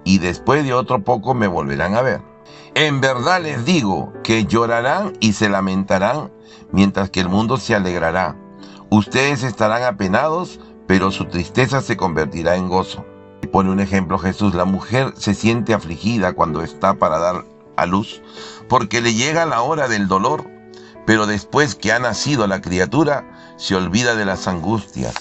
y 0.03 0.19
después 0.19 0.63
de 0.63 0.73
otro 0.73 1.03
poco 1.03 1.33
me 1.33 1.47
volverán 1.47 1.95
a 1.95 2.01
ver. 2.01 2.35
En 2.77 3.00
verdad 3.00 3.41
les 3.41 3.63
digo 3.63 4.12
que 4.22 4.44
llorarán 4.48 5.13
y 5.22 5.32
se 5.32 5.48
lamentarán, 5.48 6.34
mientras 6.74 7.10
que 7.10 7.22
el 7.22 7.29
mundo 7.29 7.55
se 7.55 7.74
alegrará. 7.74 8.36
Ustedes 8.89 9.44
estarán 9.44 9.84
apenados, 9.84 10.60
pero 10.86 11.10
su 11.10 11.24
tristeza 11.24 11.79
se 11.79 11.96
convertirá 11.96 12.58
en 12.58 12.67
gozo. 12.67 13.05
Pone 13.50 13.72
un 13.72 13.79
ejemplo 13.79 14.17
Jesús, 14.17 14.55
la 14.55 14.65
mujer 14.65 15.13
se 15.15 15.34
siente 15.34 15.74
afligida 15.74 16.34
cuando 16.34 16.63
está 16.63 16.96
para 16.96 17.17
dar 17.17 17.46
a 17.77 17.86
luz, 17.86 18.22
porque 18.67 19.00
le 19.00 19.13
llega 19.13 19.46
la 19.46 19.62
hora 19.62 19.88
del 19.88 20.10
dolor, 20.10 20.44
pero 21.05 21.27
después 21.27 21.75
que 21.75 21.94
ha 21.94 22.00
nacido 22.00 22.46
la 22.46 22.60
criatura, 22.60 23.55
se 23.55 23.75
olvida 23.75 24.15
de 24.15 24.25
las 24.25 24.50
angustias 24.50 25.13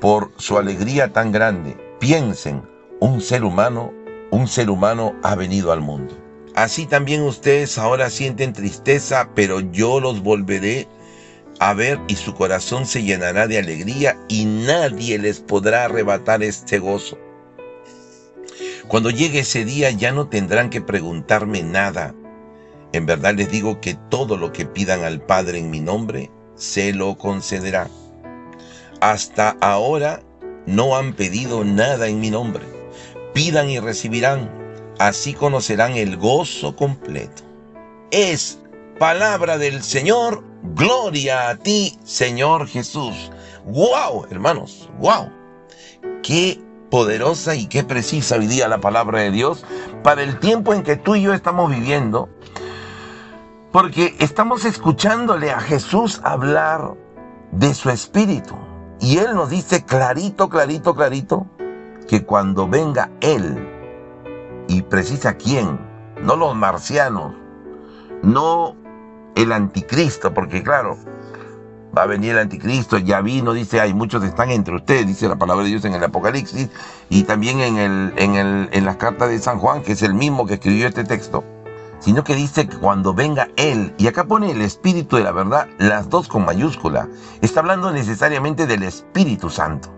por 0.00 0.30
su 0.36 0.56
alegría 0.56 1.12
tan 1.12 1.32
grande. 1.32 1.96
Piensen, 1.98 2.62
un 3.00 3.20
ser 3.20 3.42
humano, 3.42 3.90
un 4.30 4.46
ser 4.46 4.70
humano 4.70 5.14
ha 5.24 5.34
venido 5.34 5.72
al 5.72 5.80
mundo. 5.80 6.21
Así 6.54 6.86
también 6.86 7.22
ustedes 7.22 7.78
ahora 7.78 8.10
sienten 8.10 8.52
tristeza, 8.52 9.30
pero 9.34 9.60
yo 9.60 10.00
los 10.00 10.22
volveré 10.22 10.86
a 11.58 11.72
ver 11.72 11.98
y 12.08 12.16
su 12.16 12.34
corazón 12.34 12.86
se 12.86 13.02
llenará 13.02 13.46
de 13.46 13.58
alegría 13.58 14.18
y 14.28 14.44
nadie 14.44 15.18
les 15.18 15.40
podrá 15.40 15.84
arrebatar 15.84 16.42
este 16.42 16.78
gozo. 16.78 17.18
Cuando 18.88 19.10
llegue 19.10 19.40
ese 19.40 19.64
día 19.64 19.90
ya 19.90 20.12
no 20.12 20.28
tendrán 20.28 20.68
que 20.68 20.82
preguntarme 20.82 21.62
nada. 21.62 22.14
En 22.92 23.06
verdad 23.06 23.34
les 23.34 23.50
digo 23.50 23.80
que 23.80 23.96
todo 24.10 24.36
lo 24.36 24.52
que 24.52 24.66
pidan 24.66 25.04
al 25.04 25.22
Padre 25.22 25.58
en 25.58 25.70
mi 25.70 25.80
nombre, 25.80 26.30
se 26.54 26.92
lo 26.92 27.16
concederá. 27.16 27.88
Hasta 29.00 29.56
ahora 29.60 30.22
no 30.66 30.96
han 30.96 31.14
pedido 31.14 31.64
nada 31.64 32.08
en 32.08 32.20
mi 32.20 32.30
nombre. 32.30 32.64
Pidan 33.32 33.70
y 33.70 33.80
recibirán 33.80 34.61
así 35.06 35.34
conocerán 35.34 35.96
el 35.96 36.16
gozo 36.16 36.76
completo. 36.76 37.42
Es 38.10 38.60
palabra 38.98 39.58
del 39.58 39.82
Señor, 39.82 40.44
gloria 40.62 41.48
a 41.48 41.56
ti, 41.56 41.98
Señor 42.04 42.68
Jesús. 42.68 43.32
¡Wow, 43.64 44.26
hermanos! 44.30 44.88
¡Wow! 44.98 45.30
Qué 46.22 46.60
poderosa 46.90 47.54
y 47.54 47.66
qué 47.66 47.82
precisa 47.82 48.36
hoy 48.36 48.46
la 48.46 48.80
palabra 48.80 49.20
de 49.20 49.30
Dios 49.30 49.64
para 50.04 50.22
el 50.22 50.38
tiempo 50.38 50.74
en 50.74 50.82
que 50.82 50.96
tú 50.96 51.14
y 51.14 51.22
yo 51.22 51.34
estamos 51.34 51.70
viviendo, 51.70 52.28
porque 53.72 54.14
estamos 54.18 54.64
escuchándole 54.64 55.50
a 55.50 55.60
Jesús 55.60 56.20
hablar 56.22 56.94
de 57.50 57.74
su 57.74 57.90
espíritu. 57.90 58.54
Y 59.00 59.18
Él 59.18 59.34
nos 59.34 59.50
dice 59.50 59.84
clarito, 59.84 60.48
clarito, 60.48 60.94
clarito, 60.94 61.46
que 62.06 62.24
cuando 62.24 62.68
venga 62.68 63.10
Él, 63.20 63.71
y 64.72 64.82
precisa 64.82 65.34
quién, 65.34 65.78
no 66.22 66.34
los 66.36 66.56
marcianos, 66.56 67.34
no 68.22 68.74
el 69.34 69.52
anticristo, 69.52 70.32
porque 70.32 70.62
claro, 70.62 70.96
va 71.96 72.04
a 72.04 72.06
venir 72.06 72.32
el 72.32 72.38
anticristo, 72.38 72.96
ya 72.96 73.20
vino, 73.20 73.52
dice, 73.52 73.80
hay 73.80 73.92
muchos 73.92 74.24
están 74.24 74.50
entre 74.50 74.74
ustedes, 74.74 75.06
dice 75.06 75.28
la 75.28 75.36
palabra 75.36 75.64
de 75.64 75.70
Dios 75.70 75.84
en 75.84 75.92
el 75.92 76.02
Apocalipsis 76.02 76.70
y 77.10 77.24
también 77.24 77.60
en, 77.60 77.76
el, 77.76 78.14
en, 78.16 78.34
el, 78.36 78.68
en 78.72 78.84
las 78.86 78.96
cartas 78.96 79.28
de 79.28 79.38
San 79.38 79.58
Juan, 79.58 79.82
que 79.82 79.92
es 79.92 80.02
el 80.02 80.14
mismo 80.14 80.46
que 80.46 80.54
escribió 80.54 80.88
este 80.88 81.04
texto, 81.04 81.44
sino 81.98 82.24
que 82.24 82.34
dice 82.34 82.66
que 82.66 82.78
cuando 82.78 83.12
venga 83.12 83.48
Él, 83.56 83.94
y 83.98 84.06
acá 84.06 84.24
pone 84.24 84.52
el 84.52 84.62
Espíritu 84.62 85.16
de 85.16 85.24
la 85.24 85.32
verdad, 85.32 85.68
las 85.78 86.08
dos 86.08 86.28
con 86.28 86.46
mayúscula, 86.46 87.08
está 87.42 87.60
hablando 87.60 87.92
necesariamente 87.92 88.66
del 88.66 88.84
Espíritu 88.84 89.50
Santo, 89.50 89.92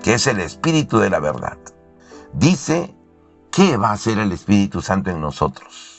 que 0.00 0.14
es 0.14 0.28
el 0.28 0.38
Espíritu 0.38 0.98
de 0.98 1.10
la 1.10 1.18
verdad. 1.18 1.58
Dice 2.34 2.94
¿Qué 3.52 3.76
va 3.76 3.90
a 3.90 3.92
hacer 3.92 4.18
el 4.18 4.32
Espíritu 4.32 4.80
Santo 4.82 5.10
en 5.10 5.20
nosotros? 5.20 5.92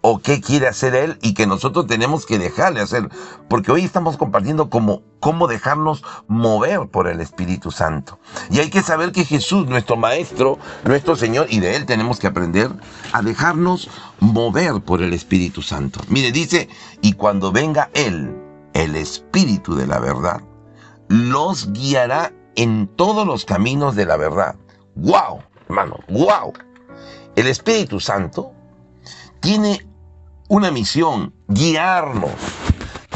o 0.00 0.20
qué 0.20 0.40
quiere 0.40 0.68
hacer 0.68 0.94
Él 0.94 1.18
y 1.22 1.34
que 1.34 1.46
nosotros 1.46 1.86
tenemos 1.86 2.24
que 2.24 2.38
dejarle 2.38 2.80
hacer. 2.80 3.08
Porque 3.48 3.72
hoy 3.72 3.84
estamos 3.84 4.16
compartiendo 4.16 4.70
cómo, 4.70 5.02
cómo 5.20 5.48
dejarnos 5.48 6.04
mover 6.28 6.88
por 6.88 7.08
el 7.08 7.20
Espíritu 7.20 7.70
Santo. 7.70 8.18
Y 8.50 8.60
hay 8.60 8.70
que 8.70 8.82
saber 8.82 9.12
que 9.12 9.24
Jesús, 9.24 9.66
nuestro 9.66 9.96
Maestro, 9.96 10.58
nuestro 10.84 11.16
Señor, 11.16 11.46
y 11.50 11.60
de 11.60 11.76
Él 11.76 11.86
tenemos 11.86 12.18
que 12.18 12.28
aprender 12.28 12.70
a 13.12 13.22
dejarnos 13.22 13.90
mover 14.20 14.80
por 14.80 15.02
el 15.02 15.12
Espíritu 15.12 15.62
Santo. 15.62 16.00
Mire, 16.08 16.32
dice, 16.32 16.68
y 17.02 17.14
cuando 17.14 17.52
venga 17.52 17.90
Él, 17.94 18.34
el 18.74 18.94
Espíritu 18.94 19.74
de 19.74 19.86
la 19.86 19.98
verdad, 19.98 20.40
los 21.08 21.72
guiará 21.72 22.32
en 22.54 22.86
todos 22.86 23.26
los 23.26 23.44
caminos 23.44 23.96
de 23.96 24.06
la 24.06 24.16
verdad. 24.16 24.56
¡Wow! 24.94 25.40
Hermano, 25.68 25.98
¡wow! 26.08 26.52
El 27.38 27.46
Espíritu 27.46 28.00
Santo 28.00 28.52
tiene 29.38 29.86
una 30.48 30.72
misión, 30.72 31.32
guiarnos, 31.46 32.32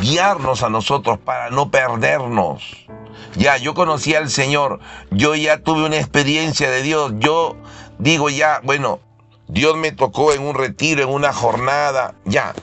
guiarnos 0.00 0.62
a 0.62 0.70
nosotros 0.70 1.18
para 1.18 1.50
no 1.50 1.72
perdernos. 1.72 2.86
Ya, 3.34 3.56
yo 3.56 3.74
conocí 3.74 4.14
al 4.14 4.30
Señor, 4.30 4.78
yo 5.10 5.34
ya 5.34 5.64
tuve 5.64 5.84
una 5.84 5.96
experiencia 5.96 6.70
de 6.70 6.82
Dios, 6.82 7.14
yo 7.18 7.56
digo 7.98 8.30
ya, 8.30 8.60
bueno, 8.62 9.00
Dios 9.48 9.76
me 9.76 9.90
tocó 9.90 10.32
en 10.32 10.42
un 10.42 10.54
retiro, 10.54 11.02
en 11.02 11.08
una 11.08 11.32
jornada, 11.32 12.14
ya. 12.24 12.54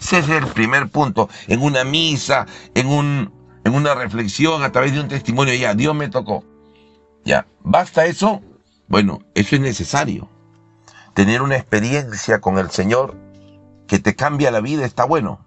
Ese 0.00 0.18
es 0.18 0.28
el 0.28 0.48
primer 0.48 0.88
punto, 0.88 1.28
en 1.46 1.62
una 1.62 1.84
misa, 1.84 2.46
en, 2.74 2.88
un, 2.88 3.32
en 3.64 3.72
una 3.72 3.94
reflexión, 3.94 4.64
a 4.64 4.72
través 4.72 4.92
de 4.92 4.98
un 4.98 5.06
testimonio, 5.06 5.54
ya, 5.54 5.74
Dios 5.74 5.94
me 5.94 6.08
tocó. 6.08 6.42
Ya, 7.24 7.46
¿basta 7.62 8.04
eso? 8.04 8.42
Bueno, 8.88 9.20
eso 9.36 9.54
es 9.54 9.60
necesario. 9.60 10.33
Tener 11.14 11.42
una 11.42 11.56
experiencia 11.56 12.40
con 12.40 12.58
el 12.58 12.70
Señor 12.70 13.16
que 13.86 13.98
te 13.98 14.16
cambia 14.16 14.50
la 14.50 14.60
vida 14.60 14.84
está 14.84 15.04
bueno. 15.04 15.44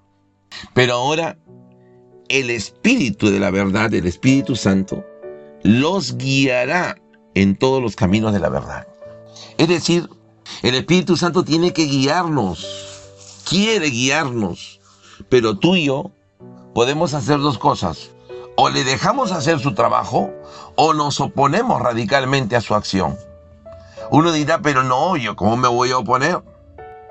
Pero 0.74 0.93
ahora 0.93 1.38
el 2.29 2.50
Espíritu 2.50 3.29
de 3.29 3.39
la 3.39 3.51
verdad, 3.51 3.93
el 3.93 4.07
Espíritu 4.07 4.55
Santo, 4.55 5.05
los 5.63 6.17
guiará 6.17 6.97
en 7.33 7.55
todos 7.55 7.81
los 7.81 7.95
caminos 7.95 8.33
de 8.33 8.39
la 8.39 8.50
verdad. 8.50 8.88
Es 9.57 9.67
decir, 9.67 10.09
el 10.62 10.75
Espíritu 10.75 11.17
Santo 11.17 11.43
tiene 11.43 11.74
que 11.74 11.86
guiarnos, 11.86 12.65
quiere 13.47 13.89
guiarnos, 13.89 14.79
pero 15.29 15.57
tú 15.57 15.75
y 15.75 15.86
yo 15.86 16.12
podemos 16.74 17.13
hacer 17.13 17.39
dos 17.39 17.57
cosas. 17.57 18.12
O 18.55 18.69
le 18.69 18.83
dejamos 18.83 19.31
hacer 19.31 19.59
su 19.59 19.75
trabajo 19.75 20.31
o 20.75 20.93
nos 20.93 21.19
oponemos 21.19 21.79
radicalmente 21.81 22.55
a 22.55 22.62
su 22.62 22.74
acción. 22.74 23.15
Uno 24.11 24.31
dirá, 24.31 24.59
pero 24.59 24.83
no, 24.83 25.17
yo, 25.17 25.35
¿cómo 25.35 25.57
me 25.57 25.67
voy 25.67 25.91
a 25.91 25.97
oponer? 25.97 26.41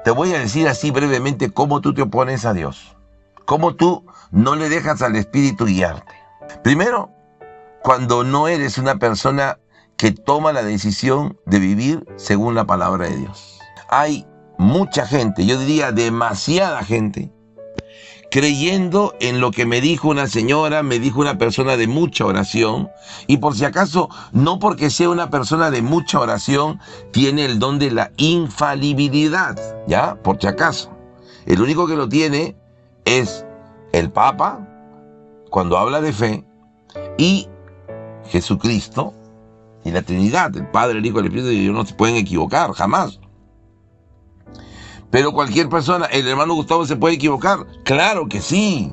Te 0.04 0.10
voy 0.10 0.32
a 0.34 0.38
decir 0.38 0.68
así 0.68 0.90
brevemente 0.90 1.50
cómo 1.50 1.80
tú 1.80 1.92
te 1.92 2.02
opones 2.02 2.44
a 2.44 2.52
Dios. 2.52 2.96
Cómo 3.44 3.74
tú 3.74 4.04
no 4.30 4.56
le 4.56 4.68
dejas 4.68 5.02
al 5.02 5.16
Espíritu 5.16 5.66
guiarte. 5.66 6.14
Primero, 6.62 7.10
cuando 7.82 8.24
no 8.24 8.48
eres 8.48 8.78
una 8.78 8.96
persona 8.96 9.58
que 9.96 10.12
toma 10.12 10.52
la 10.52 10.62
decisión 10.62 11.38
de 11.46 11.58
vivir 11.58 12.06
según 12.16 12.54
la 12.54 12.66
palabra 12.66 13.06
de 13.08 13.16
Dios. 13.16 13.58
Hay 13.88 14.26
mucha 14.58 15.06
gente, 15.06 15.46
yo 15.46 15.58
diría 15.58 15.92
demasiada 15.92 16.82
gente, 16.82 17.32
creyendo 18.36 19.14
en 19.18 19.40
lo 19.40 19.50
que 19.50 19.64
me 19.64 19.80
dijo 19.80 20.08
una 20.08 20.26
señora, 20.26 20.82
me 20.82 20.98
dijo 20.98 21.22
una 21.22 21.38
persona 21.38 21.78
de 21.78 21.86
mucha 21.86 22.26
oración, 22.26 22.90
y 23.26 23.38
por 23.38 23.56
si 23.56 23.64
acaso, 23.64 24.10
no 24.30 24.58
porque 24.58 24.90
sea 24.90 25.08
una 25.08 25.30
persona 25.30 25.70
de 25.70 25.80
mucha 25.80 26.20
oración, 26.20 26.78
tiene 27.12 27.46
el 27.46 27.58
don 27.58 27.78
de 27.78 27.90
la 27.90 28.12
infalibilidad, 28.18 29.56
¿ya? 29.86 30.16
Por 30.16 30.38
si 30.38 30.48
acaso. 30.48 30.94
El 31.46 31.62
único 31.62 31.86
que 31.86 31.96
lo 31.96 32.10
tiene 32.10 32.54
es 33.06 33.46
el 33.92 34.10
Papa, 34.10 34.68
cuando 35.48 35.78
habla 35.78 36.02
de 36.02 36.12
fe, 36.12 36.44
y 37.16 37.48
Jesucristo, 38.28 39.14
y 39.82 39.92
la 39.92 40.02
Trinidad, 40.02 40.54
el 40.54 40.66
Padre, 40.66 40.98
el 40.98 41.06
Hijo 41.06 41.16
y 41.16 41.20
el 41.20 41.26
Espíritu, 41.28 41.48
ellos 41.48 41.74
no 41.74 41.86
se 41.86 41.94
pueden 41.94 42.16
equivocar, 42.16 42.70
jamás. 42.72 43.18
Pero 45.10 45.32
cualquier 45.32 45.68
persona, 45.68 46.06
el 46.06 46.26
hermano 46.26 46.54
Gustavo 46.54 46.84
se 46.86 46.96
puede 46.96 47.14
equivocar. 47.14 47.66
Claro 47.84 48.28
que 48.28 48.40
sí. 48.40 48.92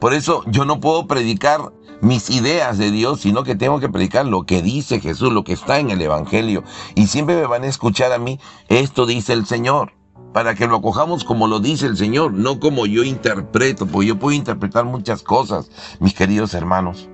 Por 0.00 0.14
eso 0.14 0.42
yo 0.46 0.64
no 0.64 0.80
puedo 0.80 1.06
predicar 1.06 1.72
mis 2.00 2.30
ideas 2.30 2.78
de 2.78 2.90
Dios, 2.90 3.20
sino 3.20 3.44
que 3.44 3.54
tengo 3.54 3.78
que 3.78 3.88
predicar 3.88 4.26
lo 4.26 4.42
que 4.42 4.60
dice 4.60 5.00
Jesús, 5.00 5.32
lo 5.32 5.44
que 5.44 5.52
está 5.52 5.78
en 5.78 5.90
el 5.90 6.02
Evangelio. 6.02 6.64
Y 6.96 7.06
siempre 7.06 7.36
me 7.36 7.46
van 7.46 7.62
a 7.62 7.68
escuchar 7.68 8.12
a 8.12 8.18
mí, 8.18 8.40
esto 8.68 9.06
dice 9.06 9.32
el 9.32 9.46
Señor, 9.46 9.92
para 10.32 10.56
que 10.56 10.66
lo 10.66 10.76
acojamos 10.76 11.22
como 11.22 11.46
lo 11.46 11.60
dice 11.60 11.86
el 11.86 11.96
Señor, 11.96 12.32
no 12.32 12.58
como 12.58 12.86
yo 12.86 13.04
interpreto, 13.04 13.86
porque 13.86 14.08
yo 14.08 14.18
puedo 14.18 14.36
interpretar 14.36 14.84
muchas 14.84 15.22
cosas, 15.22 15.70
mis 16.00 16.14
queridos 16.14 16.54
hermanos. 16.54 17.08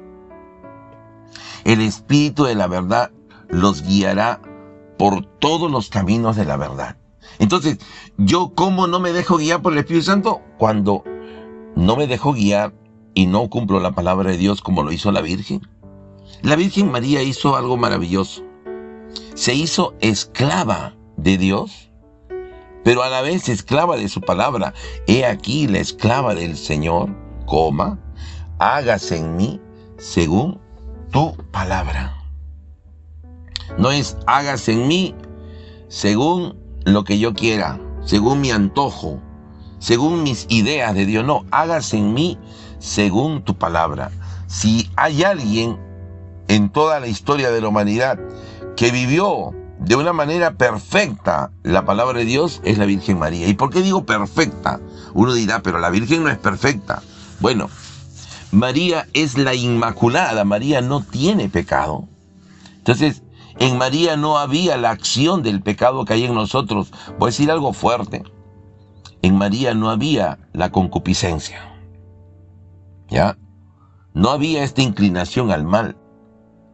El 1.65 1.83
Espíritu 1.83 2.45
de 2.45 2.55
la 2.55 2.67
verdad 2.67 3.11
los 3.51 3.83
guiará 3.83 4.41
por 4.99 5.27
todos 5.39 5.71
los 5.71 5.91
caminos 5.91 6.37
de 6.37 6.47
la 6.47 6.57
verdad. 6.57 6.98
Entonces, 7.39 7.79
¿yo 8.17 8.53
cómo 8.55 8.87
no 8.87 9.01
me 9.01 9.13
dejo 9.13 9.37
guiar 9.37 9.63
por 9.63 9.73
el 9.73 9.79
Espíritu 9.79 10.07
Santo? 10.07 10.41
Cuando 10.59 11.05
no 11.77 11.97
me 11.97 12.07
dejo 12.07 12.33
guiar 12.33 12.75
y 13.15 13.27
no 13.27 13.49
cumplo 13.49 13.81
la 13.81 13.93
palabra 13.93 14.31
de 14.31 14.37
Dios 14.37 14.63
como 14.63 14.83
lo 14.83 14.93
hizo 14.93 15.13
la 15.13 15.21
Virgen. 15.21 15.67
La 16.43 16.57
Virgen 16.57 16.91
María 16.91 17.23
hizo 17.23 17.57
algo 17.57 17.77
maravilloso. 17.77 18.43
Se 19.35 19.55
hizo 19.55 19.95
esclava 20.01 20.97
de 21.17 21.39
Dios, 21.39 21.91
pero 22.85 23.03
a 23.03 23.09
la 23.09 23.23
vez 23.23 23.49
esclava 23.49 23.97
de 23.97 24.09
su 24.09 24.21
palabra. 24.21 24.75
He 25.07 25.25
aquí 25.25 25.69
la 25.69 25.79
esclava 25.79 26.35
del 26.35 26.57
Señor, 26.57 27.15
coma, 27.47 27.99
hágase 28.59 29.19
en 29.19 29.37
mí 29.37 29.61
según 29.97 30.61
tu 31.13 31.37
palabra. 31.53 32.17
No 33.79 33.91
es 33.91 34.17
hágase 34.27 34.73
en 34.73 34.89
mí 34.89 35.15
según 35.89 36.58
lo 36.85 37.05
que 37.05 37.19
yo 37.19 37.35
quiera, 37.35 37.81
según 38.05 38.41
mi 38.41 38.51
antojo, 38.51 39.21
según 39.79 40.23
mis 40.23 40.47
ideas 40.49 40.95
de 40.95 41.07
Dios. 41.07 41.25
No, 41.25 41.45
hágase 41.51 41.99
en 41.99 42.15
mí 42.15 42.39
según 42.79 43.43
tu 43.43 43.57
palabra. 43.57 44.11
Si 44.47 44.91
hay 44.97 45.25
alguien 45.25 45.79
en 46.49 46.71
toda 46.71 47.01
la 47.01 47.07
historia 47.07 47.51
de 47.51 47.61
la 47.61 47.69
humanidad 47.69 48.19
que 48.77 48.91
vivió 48.91 49.55
de 49.79 49.95
una 49.95 50.13
manera 50.13 50.55
perfecta 50.55 51.53
la 51.63 51.85
palabra 51.85 52.19
de 52.19 52.25
Dios, 52.25 52.61
es 52.65 52.79
la 52.79 52.87
Virgen 52.87 53.19
María. 53.19 53.47
¿Y 53.47 53.55
por 53.55 53.71
qué 53.71 53.83
digo 53.83 54.05
perfecta? 54.05 54.81
Uno 55.15 55.35
dirá, 55.35 55.63
pero 55.63 55.79
la 55.79 55.91
Virgen 55.91 56.25
no 56.25 56.31
es 56.31 56.39
perfecta. 56.39 57.03
Bueno, 57.41 57.69
María 58.51 59.07
es 59.13 59.37
la 59.37 59.55
Inmaculada, 59.55 60.45
María 60.45 60.81
no 60.81 61.03
tiene 61.03 61.49
pecado. 61.49 62.09
Entonces, 62.79 63.23
en 63.61 63.77
María 63.77 64.17
no 64.17 64.39
había 64.39 64.77
la 64.77 64.91
acción 64.91 65.43
del 65.43 65.63
pecado 65.63 66.05
que 66.05 66.15
hay 66.15 66.25
en 66.25 66.35
nosotros. 66.35 66.93
Voy 67.19 67.29
a 67.29 67.31
decir 67.31 67.51
algo 67.51 67.73
fuerte. 67.73 68.23
En 69.21 69.37
María 69.37 69.75
no 69.75 69.91
había 69.91 70.39
la 70.53 70.71
concupiscencia. 70.71 71.77
¿Ya? 73.09 73.37
No 74.15 74.31
había 74.31 74.63
esta 74.63 74.83
inclinación 74.83 75.51
al 75.51 75.65
mal. 75.65 75.97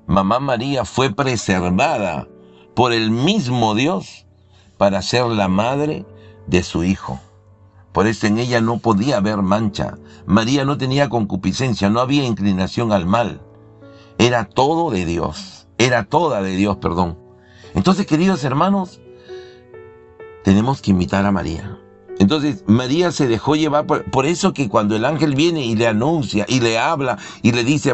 Mamá 0.07 0.41
María 0.41 0.85
fue 0.85 1.11
preservada 1.11 2.29
por 2.75 2.93
el 2.93 3.11
mismo 3.11 3.75
Dios 3.75 4.27
para 4.77 5.01
ser 5.01 5.25
la 5.27 5.49
madre 5.49 6.05
de 6.47 6.63
su 6.63 6.85
hijo. 6.85 7.19
Por 7.93 8.07
eso 8.07 8.27
en 8.27 8.39
ella 8.39 8.61
no 8.61 8.79
podía 8.79 9.19
haber 9.19 9.39
mancha. 9.39 9.97
María 10.27 10.67
no 10.67 10.77
tenía 10.77 11.09
concupiscencia, 11.09 11.89
no 11.89 12.01
había 12.01 12.25
inclinación 12.25 12.93
al 12.93 13.07
mal. 13.07 13.41
Era 14.19 14.45
todo 14.45 14.91
de 14.91 15.07
Dios 15.07 15.64
era 15.79 16.05
toda 16.05 16.43
de 16.43 16.57
Dios, 16.57 16.77
perdón. 16.77 17.19
Entonces, 17.75 18.07
queridos 18.07 18.45
hermanos, 18.45 19.01
tenemos 20.45 20.81
que 20.81 20.93
imitar 20.93 21.25
a 21.27 21.33
María. 21.33 21.79
Entonces 22.19 22.63
María 22.67 23.11
se 23.11 23.27
dejó 23.27 23.57
llevar, 23.57 23.87
por, 23.87 24.27
eso 24.27 24.53
que 24.53 24.69
cuando 24.69 24.95
el 24.95 25.05
ángel 25.05 25.35
viene 25.35 25.65
y 25.65 25.75
le 25.75 25.89
anuncia 25.89 26.47
y 26.49 26.61
le 26.61 26.79
habla 26.79 27.19
y 27.43 27.53
le 27.53 27.65
dice, 27.65 27.93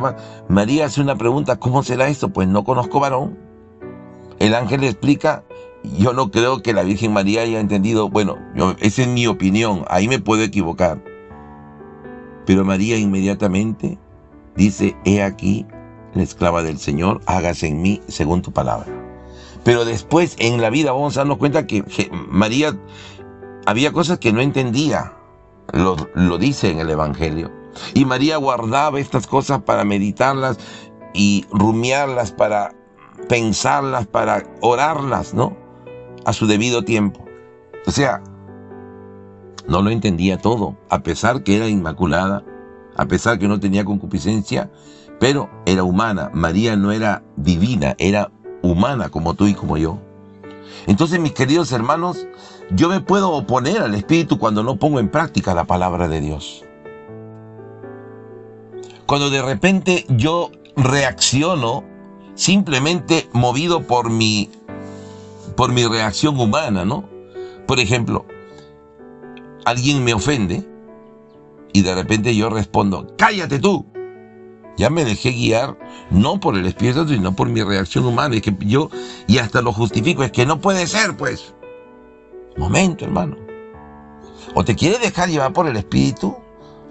María 0.49 0.87
hace 0.87 1.01
una 1.01 1.17
pregunta, 1.17 1.57
¿cómo 1.57 1.83
será 1.83 2.09
esto? 2.09 2.29
Pues 2.31 2.47
no 2.47 2.65
conozco 2.65 3.01
varón. 3.01 3.39
El 4.39 4.55
ángel 4.55 4.83
le 4.83 4.89
explica, 4.89 5.45
yo 5.99 6.13
no 6.13 6.31
creo 6.31 6.63
que 6.63 6.75
la 6.75 6.83
Virgen 6.83 7.13
María 7.13 7.43
haya 7.43 7.61
entendido, 7.61 8.11
bueno, 8.11 8.37
esa 8.81 9.03
es 9.03 9.09
mi 9.09 9.27
opinión, 9.27 9.85
ahí 9.89 10.07
me 10.07 10.19
puedo 10.19 10.43
equivocar. 10.43 11.03
Pero 12.45 12.65
María 12.65 12.99
inmediatamente 12.99 13.99
dice, 14.55 14.97
he 15.05 15.23
aquí 15.23 15.67
la 16.15 16.23
esclava 16.23 16.63
del 16.63 16.79
Señor, 16.79 17.21
hágase 17.27 17.69
en 17.69 17.83
mí 17.83 18.01
según 18.09 18.43
tu 18.43 18.53
palabra. 18.53 18.87
Pero 19.65 19.85
después 19.85 20.37
en 20.39 20.61
la 20.61 20.71
vida 20.71 20.93
vamos 20.93 21.17
a 21.17 21.21
darnos 21.21 21.39
cuenta 21.39 21.67
que, 21.67 21.85
María 22.29 22.77
había 23.67 23.93
cosas 23.93 24.19
que 24.19 24.33
no 24.33 24.41
entendía, 24.41 25.13
lo, 25.73 25.97
lo 26.15 26.39
dice 26.39 26.71
en 26.71 26.79
el 26.79 26.91
Evangelio. 26.91 27.51
Y 27.95 28.05
María 28.05 28.37
guardaba 28.37 28.99
estas 28.99 29.27
cosas 29.27 29.63
para 29.63 29.85
meditarlas 29.85 30.59
y 31.15 31.45
rumiarlas, 31.51 32.33
para 32.33 32.75
pensarlas, 33.29 34.07
para 34.07 34.45
orarlas, 34.61 35.35
¿no? 35.35 35.57
A 36.25 36.33
su 36.33 36.47
debido 36.47 36.85
tiempo. 36.85 37.25
O 37.87 37.91
sea, 37.91 38.23
no 39.69 39.83
lo 39.83 39.91
entendía 39.91 40.39
todo, 40.39 40.77
a 40.89 41.03
pesar 41.03 41.43
que 41.43 41.57
era 41.57 41.69
inmaculada, 41.69 42.45
a 42.97 43.07
pesar 43.07 43.39
que 43.39 43.49
no 43.49 43.61
tenía 43.61 43.85
concupiscencia, 43.85 44.71
pero 45.21 45.49
era 45.67 45.85
humana. 45.85 46.31
María 46.35 46.75
no 46.75 46.91
era 46.91 47.23
divina, 47.37 47.95
era 47.99 48.33
humana 48.63 49.11
como 49.11 49.35
tú 49.35 49.47
y 49.47 49.55
como 49.55 49.77
yo. 49.77 49.99
Entonces, 50.87 51.21
mis 51.21 51.33
queridos 51.33 51.71
hermanos, 51.71 52.27
yo 52.71 52.89
me 52.89 53.01
puedo 53.01 53.31
oponer 53.31 53.83
al 53.83 53.95
Espíritu 53.95 54.39
cuando 54.39 54.65
no 54.65 54.77
pongo 54.77 54.99
en 54.99 55.11
práctica 55.11 55.55
la 55.55 55.65
palabra 55.65 56.09
de 56.09 56.21
Dios. 56.21 56.65
Cuando 59.07 59.29
de 59.31 59.43
repente 59.43 60.07
yo 60.09 60.51
reacciono 60.77 61.85
simplemente 62.35 63.29
movido 63.33 63.83
por 63.83 64.09
mi, 64.09 64.51
por 65.55 65.71
mi 65.73 65.85
reacción 65.85 66.41
humana, 66.41 66.85
¿no? 66.85 67.05
Por 67.67 67.79
ejemplo, 67.79 68.25
alguien 69.67 70.03
me 70.03 70.15
ofende 70.15 70.67
y 71.73 71.83
de 71.83 71.95
repente 71.95 72.35
yo 72.35 72.49
respondo, 72.49 73.15
cállate 73.19 73.59
tú. 73.59 73.85
Ya 74.81 74.89
me 74.89 75.05
dejé 75.05 75.33
guiar 75.33 75.77
no 76.09 76.41
por 76.41 76.57
el 76.57 76.65
Espíritu 76.65 77.01
Santo, 77.01 77.13
sino 77.13 77.37
por 77.37 77.51
mi 77.51 77.63
reacción 77.63 78.07
humana. 78.07 78.35
Es 78.35 78.41
que 78.41 78.57
yo, 78.61 78.89
y 79.27 79.37
hasta 79.37 79.61
lo 79.61 79.75
justifico, 79.75 80.25
es 80.25 80.33
que 80.33 80.47
no 80.47 80.59
puede 80.59 80.87
ser, 80.87 81.19
pues. 81.19 81.53
Momento, 82.57 83.05
hermano. 83.05 83.37
O 84.55 84.65
te 84.65 84.75
quieres 84.75 85.03
dejar 85.03 85.29
llevar 85.29 85.53
por 85.53 85.69
el 85.69 85.77
Espíritu, 85.77 86.35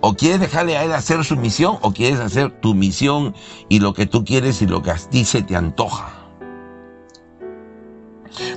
o 0.02 0.14
quieres 0.14 0.40
dejarle 0.40 0.78
a 0.78 0.84
él 0.84 0.94
hacer 0.94 1.26
su 1.26 1.36
misión, 1.36 1.80
o 1.82 1.92
quieres 1.92 2.20
hacer 2.20 2.62
tu 2.62 2.76
misión 2.76 3.34
y 3.70 3.80
lo 3.80 3.96
que 3.96 4.06
tú 4.06 4.24
quieres 4.24 4.62
y 4.62 4.68
lo 4.68 4.84
que 4.84 4.92
a 4.92 4.96
ti 4.96 5.26
se 5.26 5.42
te 5.42 5.56
antoja. 5.56 6.14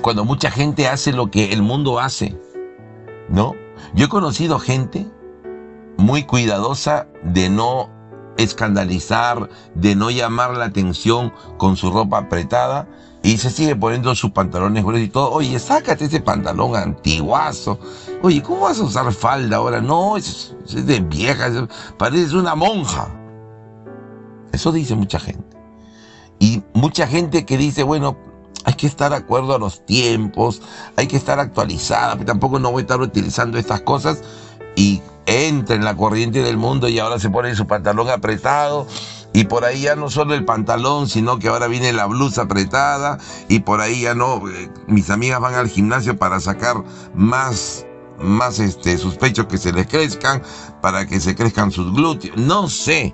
Cuando 0.03 0.25
mucha 0.25 0.51
gente 0.51 0.87
hace 0.87 1.11
lo 1.11 1.31
que 1.31 1.53
el 1.53 1.63
mundo 1.63 1.99
hace, 1.99 2.39
¿no? 3.29 3.55
Yo 3.95 4.05
he 4.05 4.09
conocido 4.09 4.59
gente 4.59 5.07
muy 5.97 6.21
cuidadosa 6.21 7.07
de 7.23 7.49
no 7.49 8.02
escandalizar, 8.37 9.49
de 9.75 9.95
no 9.95 10.09
llamar 10.11 10.57
la 10.57 10.65
atención 10.65 11.33
con 11.57 11.75
su 11.77 11.91
ropa 11.91 12.19
apretada 12.19 12.87
y 13.21 13.37
se 13.37 13.49
sigue 13.49 13.75
poniendo 13.75 14.13
sus 14.15 14.31
pantalones 14.31 14.83
gruesos 14.83 15.07
y 15.07 15.09
todo. 15.09 15.31
Oye, 15.31 15.57
sácate 15.57 16.05
ese 16.05 16.19
pantalón 16.19 16.75
antiguazo. 16.75 17.79
Oye, 18.21 18.41
¿cómo 18.41 18.61
vas 18.61 18.79
a 18.79 18.83
usar 18.83 19.11
falda 19.13 19.57
ahora? 19.57 19.81
No, 19.81 20.17
es, 20.17 20.55
de 20.69 20.99
vieja, 20.99 21.67
pareces 21.97 22.33
una 22.33 22.53
monja. 22.53 23.07
Eso 24.51 24.71
dice 24.71 24.95
mucha 24.95 25.19
gente. 25.19 25.57
Y 26.39 26.61
mucha 26.73 27.07
gente 27.07 27.45
que 27.45 27.57
dice, 27.57 27.83
bueno, 27.83 28.17
hay 28.65 28.73
que 28.73 28.87
estar 28.87 29.11
de 29.11 29.17
acuerdo 29.17 29.55
a 29.55 29.59
los 29.59 29.85
tiempos, 29.85 30.61
hay 30.95 31.07
que 31.07 31.17
estar 31.17 31.39
actualizada, 31.39 32.13
pero 32.13 32.25
tampoco 32.25 32.59
no 32.59 32.71
voy 32.71 32.81
a 32.81 32.83
estar 32.83 33.01
utilizando 33.01 33.57
estas 33.57 33.81
cosas 33.81 34.21
y 34.75 35.01
entra 35.25 35.75
en 35.75 35.85
la 35.85 35.95
corriente 35.95 36.41
del 36.41 36.57
mundo 36.57 36.89
y 36.89 36.99
ahora 36.99 37.19
se 37.19 37.29
pone 37.29 37.55
su 37.55 37.67
pantalón 37.67 38.09
apretado. 38.09 38.87
Y 39.35 39.45
por 39.45 39.65
ahí 39.65 39.81
ya 39.81 39.95
no 39.95 40.11
solo 40.11 40.35
el 40.35 40.45
pantalón, 40.45 41.09
sino 41.09 41.39
que 41.39 41.47
ahora 41.47 41.67
viene 41.67 41.91
la 41.91 42.05
blusa 42.05 42.43
apretada. 42.43 43.17
Y 43.49 43.61
por 43.61 43.81
ahí 43.81 44.01
ya 44.01 44.13
no, 44.13 44.47
eh, 44.47 44.69
mis 44.87 45.09
amigas 45.09 45.39
van 45.39 45.55
al 45.55 45.69
gimnasio 45.69 46.17
para 46.17 46.39
sacar 46.39 46.83
más 47.15 47.85
más 48.19 48.59
este 48.59 48.97
sus 48.97 49.15
pechos 49.15 49.47
que 49.47 49.57
se 49.57 49.73
les 49.73 49.87
crezcan, 49.87 50.41
para 50.81 51.05
que 51.05 51.19
se 51.19 51.35
crezcan 51.35 51.71
sus 51.71 51.93
glúteos, 51.93 52.37
no 52.37 52.69
sé. 52.69 53.13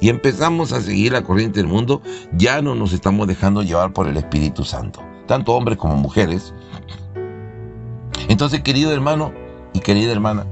Y 0.00 0.08
empezamos 0.08 0.72
a 0.72 0.80
seguir 0.80 1.12
la 1.12 1.22
corriente 1.22 1.60
del 1.60 1.68
mundo, 1.68 2.00
ya 2.32 2.62
no 2.62 2.74
nos 2.74 2.92
estamos 2.92 3.26
dejando 3.26 3.62
llevar 3.62 3.92
por 3.92 4.08
el 4.08 4.16
Espíritu 4.16 4.64
Santo, 4.64 5.02
tanto 5.26 5.52
hombres 5.52 5.76
como 5.78 5.96
mujeres. 5.96 6.54
Entonces, 8.28 8.62
querido 8.62 8.92
hermano 8.92 9.32
y 9.74 9.80
querida 9.80 10.12
hermana, 10.12 10.46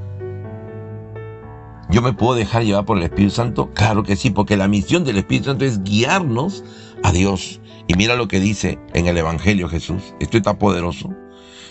¿Yo 1.91 2.03
me 2.03 2.13
puedo 2.13 2.35
dejar 2.35 2.65
llevar 2.65 2.85
por 2.85 2.99
el 2.99 3.05
Espíritu 3.05 3.35
Santo? 3.35 3.71
Claro 3.73 4.03
que 4.03 4.17
sí, 4.17 4.31
porque 4.31 4.59
la 4.59 4.69
misión 4.69 5.05
del 5.05 5.17
Espíritu 5.17 5.47
Santo 5.47 5.65
es 5.65 5.83
guiarnos 5.83 6.63
a 7.03 7.13
Dios. 7.13 7.61
Y 7.87 7.95
mira 7.95 8.15
lo 8.15 8.29
que 8.29 8.41
dice 8.41 8.79
en 8.93 9.07
el 9.07 9.17
Evangelio 9.17 9.69
Jesús. 9.69 10.15
Esto 10.21 10.37
está 10.37 10.59
poderoso. 10.59 11.09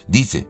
Dice, 0.08 0.48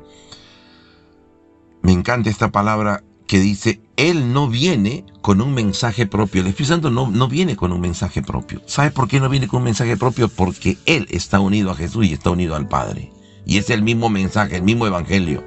me 1.81 1.91
encanta 1.91 2.29
esta 2.29 2.51
palabra 2.51 3.03
que 3.27 3.39
dice, 3.39 3.81
Él 3.97 4.31
no 4.31 4.47
viene 4.47 5.05
con 5.21 5.41
un 5.41 5.53
mensaje 5.53 6.07
propio. 6.07 6.41
El 6.41 6.47
Espíritu 6.47 6.73
Santo 6.73 6.89
no, 6.89 7.11
no 7.11 7.27
viene 7.27 7.57
con 7.57 7.73
un 7.73 7.81
mensaje 7.81 8.21
propio. 8.21 8.61
¿Sabe 8.65 8.91
por 8.91 9.09
qué 9.09 9.19
no 9.19 9.27
viene 9.27 9.49
con 9.49 9.57
un 9.57 9.65
mensaje 9.65 9.97
propio? 9.97 10.29
Porque 10.29 10.77
Él 10.85 11.07
está 11.09 11.41
unido 11.41 11.71
a 11.71 11.75
Jesús 11.75 12.05
y 12.05 12.13
está 12.13 12.29
unido 12.29 12.55
al 12.55 12.69
Padre. 12.69 13.11
Y 13.45 13.57
es 13.57 13.69
el 13.69 13.83
mismo 13.83 14.09
mensaje, 14.09 14.55
el 14.55 14.63
mismo 14.63 14.87
Evangelio. 14.87 15.43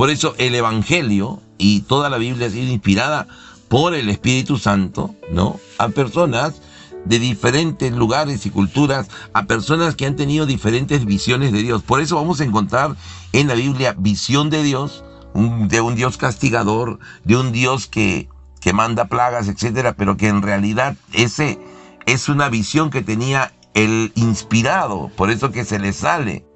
Por 0.00 0.08
eso 0.08 0.34
el 0.38 0.54
Evangelio 0.54 1.42
y 1.58 1.82
toda 1.82 2.08
la 2.08 2.16
Biblia 2.16 2.46
ha 2.46 2.50
sido 2.50 2.72
inspirada 2.72 3.28
por 3.68 3.92
el 3.92 4.08
Espíritu 4.08 4.56
Santo, 4.56 5.14
¿no? 5.30 5.60
A 5.76 5.90
personas 5.90 6.62
de 7.04 7.18
diferentes 7.18 7.92
lugares 7.92 8.46
y 8.46 8.50
culturas, 8.50 9.10
a 9.34 9.44
personas 9.44 9.96
que 9.96 10.06
han 10.06 10.16
tenido 10.16 10.46
diferentes 10.46 11.04
visiones 11.04 11.52
de 11.52 11.60
Dios. 11.60 11.82
Por 11.82 12.00
eso 12.00 12.16
vamos 12.16 12.40
a 12.40 12.44
encontrar 12.44 12.96
en 13.34 13.46
la 13.46 13.52
Biblia 13.52 13.94
visión 13.98 14.48
de 14.48 14.62
Dios, 14.62 15.04
de 15.34 15.82
un 15.82 15.94
Dios 15.96 16.16
castigador, 16.16 16.98
de 17.24 17.36
un 17.36 17.52
Dios 17.52 17.86
que, 17.86 18.30
que 18.62 18.72
manda 18.72 19.04
plagas, 19.04 19.48
etcétera, 19.48 19.96
pero 19.96 20.16
que 20.16 20.28
en 20.28 20.40
realidad 20.40 20.96
ese 21.12 21.58
es 22.06 22.30
una 22.30 22.48
visión 22.48 22.88
que 22.88 23.02
tenía 23.02 23.52
el 23.74 24.12
inspirado, 24.14 25.10
por 25.14 25.30
eso 25.30 25.52
que 25.52 25.66
se 25.66 25.78
le 25.78 25.92
sale, 25.92 26.46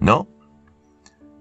¿no? 0.00 0.26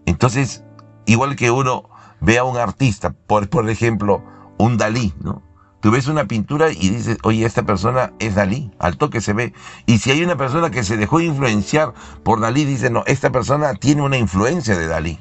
Entonces, 0.05 0.65
igual 1.07 1.35
que 1.35 1.49
uno 1.49 1.89
ve 2.21 2.37
a 2.37 2.43
un 2.43 2.57
artista, 2.57 3.15
por, 3.25 3.49
por 3.49 3.67
ejemplo, 3.69 4.23
un 4.59 4.77
Dalí, 4.77 5.13
¿no? 5.19 5.41
Tú 5.79 5.91
ves 5.91 6.07
una 6.07 6.25
pintura 6.25 6.71
y 6.71 6.89
dices, 6.89 7.17
oye, 7.23 7.45
esta 7.45 7.63
persona 7.63 8.13
es 8.19 8.35
Dalí, 8.35 8.71
al 8.79 8.97
toque 8.97 9.21
se 9.21 9.33
ve. 9.33 9.53
Y 9.85 9.99
si 9.99 10.11
hay 10.11 10.23
una 10.23 10.35
persona 10.35 10.71
que 10.71 10.83
se 10.83 10.97
dejó 10.97 11.19
influenciar 11.19 11.93
por 12.23 12.39
Dalí, 12.39 12.65
dice, 12.65 12.89
no, 12.89 13.03
esta 13.05 13.31
persona 13.31 13.73
tiene 13.75 14.01
una 14.01 14.17
influencia 14.17 14.77
de 14.77 14.87
Dalí. 14.87 15.19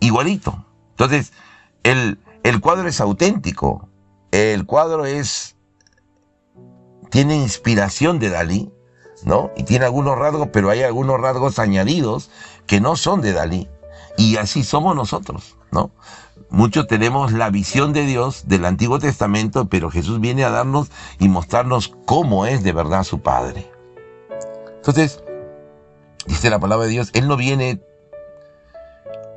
Igualito. 0.00 0.66
Entonces, 0.90 1.32
el, 1.82 2.18
el 2.42 2.60
cuadro 2.60 2.88
es 2.88 3.00
auténtico. 3.00 3.88
El 4.30 4.64
cuadro 4.64 5.04
es, 5.04 5.56
tiene 7.10 7.36
inspiración 7.36 8.18
de 8.18 8.30
Dalí, 8.30 8.72
¿no? 9.24 9.50
Y 9.54 9.64
tiene 9.64 9.84
algunos 9.84 10.18
rasgos, 10.18 10.48
pero 10.50 10.70
hay 10.70 10.82
algunos 10.82 11.20
rasgos 11.20 11.58
añadidos 11.58 12.30
que 12.66 12.80
no 12.80 12.96
son 12.96 13.20
de 13.20 13.32
Dalí. 13.34 13.68
Y 14.16 14.36
así 14.36 14.62
somos 14.62 14.94
nosotros, 14.94 15.56
¿no? 15.70 15.90
Muchos 16.50 16.86
tenemos 16.86 17.32
la 17.32 17.48
visión 17.50 17.92
de 17.92 18.04
Dios 18.04 18.46
del 18.46 18.66
Antiguo 18.66 18.98
Testamento, 18.98 19.66
pero 19.66 19.90
Jesús 19.90 20.20
viene 20.20 20.44
a 20.44 20.50
darnos 20.50 20.90
y 21.18 21.28
mostrarnos 21.28 21.94
cómo 22.04 22.44
es 22.46 22.62
de 22.62 22.72
verdad 22.72 23.04
su 23.04 23.20
Padre. 23.20 23.70
Entonces, 24.76 25.22
dice 26.26 26.50
la 26.50 26.58
palabra 26.58 26.86
de 26.86 26.92
Dios, 26.92 27.10
Él 27.14 27.26
no 27.26 27.36
viene 27.36 27.80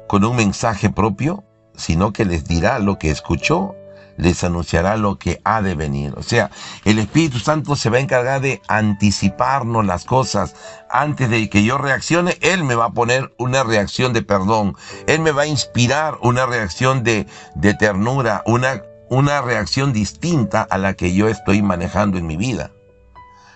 con 0.07 0.25
un 0.25 0.35
mensaje 0.35 0.89
propio, 0.89 1.43
sino 1.75 2.11
que 2.11 2.25
les 2.25 2.45
dirá 2.45 2.79
lo 2.79 2.97
que 2.97 3.11
escuchó 3.11 3.75
les 4.17 4.43
anunciará 4.43 4.97
lo 4.97 5.17
que 5.17 5.41
ha 5.43 5.61
de 5.61 5.75
venir. 5.75 6.13
O 6.17 6.23
sea, 6.23 6.51
el 6.83 6.99
Espíritu 6.99 7.39
Santo 7.39 7.75
se 7.75 7.89
va 7.89 7.97
a 7.97 8.01
encargar 8.01 8.41
de 8.41 8.61
anticiparnos 8.67 9.85
las 9.85 10.05
cosas. 10.05 10.55
Antes 10.89 11.29
de 11.29 11.49
que 11.49 11.63
yo 11.63 11.77
reaccione, 11.77 12.37
Él 12.41 12.63
me 12.63 12.75
va 12.75 12.85
a 12.85 12.93
poner 12.93 13.33
una 13.37 13.63
reacción 13.63 14.13
de 14.13 14.21
perdón. 14.21 14.75
Él 15.07 15.19
me 15.19 15.31
va 15.31 15.43
a 15.43 15.47
inspirar 15.47 16.17
una 16.21 16.45
reacción 16.45 17.03
de, 17.03 17.27
ternura, 17.79 18.43
una, 18.45 18.83
una 19.09 19.41
reacción 19.41 19.93
distinta 19.93 20.61
a 20.61 20.77
la 20.77 20.93
que 20.93 21.13
yo 21.13 21.27
estoy 21.27 21.61
manejando 21.61 22.17
en 22.17 22.27
mi 22.27 22.37
vida. 22.37 22.71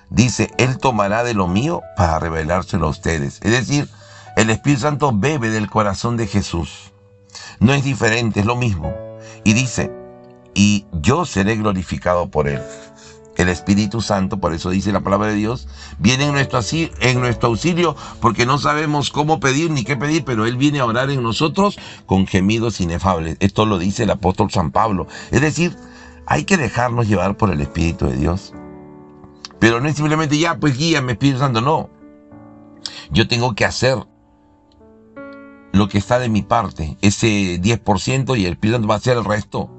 Dice, 0.09 0.51
Él 0.57 0.79
tomará 0.79 1.23
de 1.23 1.35
lo 1.35 1.47
mío 1.47 1.81
para 1.95 2.19
revelárselo 2.19 2.87
a 2.87 2.89
ustedes. 2.89 3.39
Es 3.43 3.51
decir, 3.51 3.87
el 4.35 4.49
Espíritu 4.49 4.81
Santo 4.81 5.11
bebe 5.13 5.49
del 5.49 5.69
corazón 5.69 6.17
de 6.17 6.27
Jesús. 6.27 6.91
No 7.59 7.73
es 7.73 7.83
diferente, 7.83 8.39
es 8.39 8.45
lo 8.45 8.55
mismo. 8.55 8.93
Y 9.43 9.53
dice, 9.53 9.91
y 10.59 10.85
yo 10.91 11.23
seré 11.23 11.55
glorificado 11.55 12.29
por 12.29 12.49
él. 12.49 12.61
El 13.37 13.47
Espíritu 13.47 14.01
Santo, 14.01 14.41
por 14.41 14.53
eso 14.53 14.69
dice 14.69 14.91
la 14.91 14.99
palabra 14.99 15.29
de 15.29 15.35
Dios, 15.35 15.69
viene 15.99 16.25
en 16.25 16.33
nuestro, 16.33 17.47
auxilio 17.47 17.95
porque 18.19 18.45
no 18.45 18.57
sabemos 18.57 19.09
cómo 19.09 19.39
pedir 19.39 19.71
ni 19.71 19.85
qué 19.85 19.95
pedir, 19.95 20.25
pero 20.25 20.45
Él 20.45 20.57
viene 20.57 20.81
a 20.81 20.85
orar 20.85 21.11
en 21.11 21.23
nosotros 21.23 21.79
con 22.05 22.27
gemidos 22.27 22.81
inefables. 22.81 23.37
Esto 23.39 23.65
lo 23.65 23.77
dice 23.77 24.03
el 24.03 24.11
apóstol 24.11 24.51
San 24.51 24.71
Pablo. 24.71 25.07
Es 25.31 25.39
decir, 25.39 25.77
hay 26.25 26.43
que 26.43 26.57
dejarnos 26.57 27.07
llevar 27.07 27.37
por 27.37 27.51
el 27.51 27.61
Espíritu 27.61 28.07
de 28.07 28.17
Dios. 28.17 28.53
Pero 29.59 29.79
no 29.79 29.87
es 29.87 29.95
simplemente 29.95 30.37
ya, 30.37 30.59
pues 30.59 30.77
guíame 30.77 31.13
Espíritu 31.13 31.39
Santo, 31.39 31.61
no. 31.61 31.89
Yo 33.11 33.29
tengo 33.29 33.55
que 33.55 33.63
hacer 33.63 33.97
lo 35.71 35.87
que 35.87 35.99
está 35.99 36.19
de 36.19 36.27
mi 36.27 36.41
parte, 36.41 36.97
ese 36.99 37.61
10% 37.61 38.37
y 38.37 38.45
el 38.45 38.51
Espíritu 38.51 38.75
Santo 38.75 38.89
va 38.89 38.95
a 38.95 38.97
hacer 38.97 39.15
el 39.15 39.23
resto. 39.23 39.78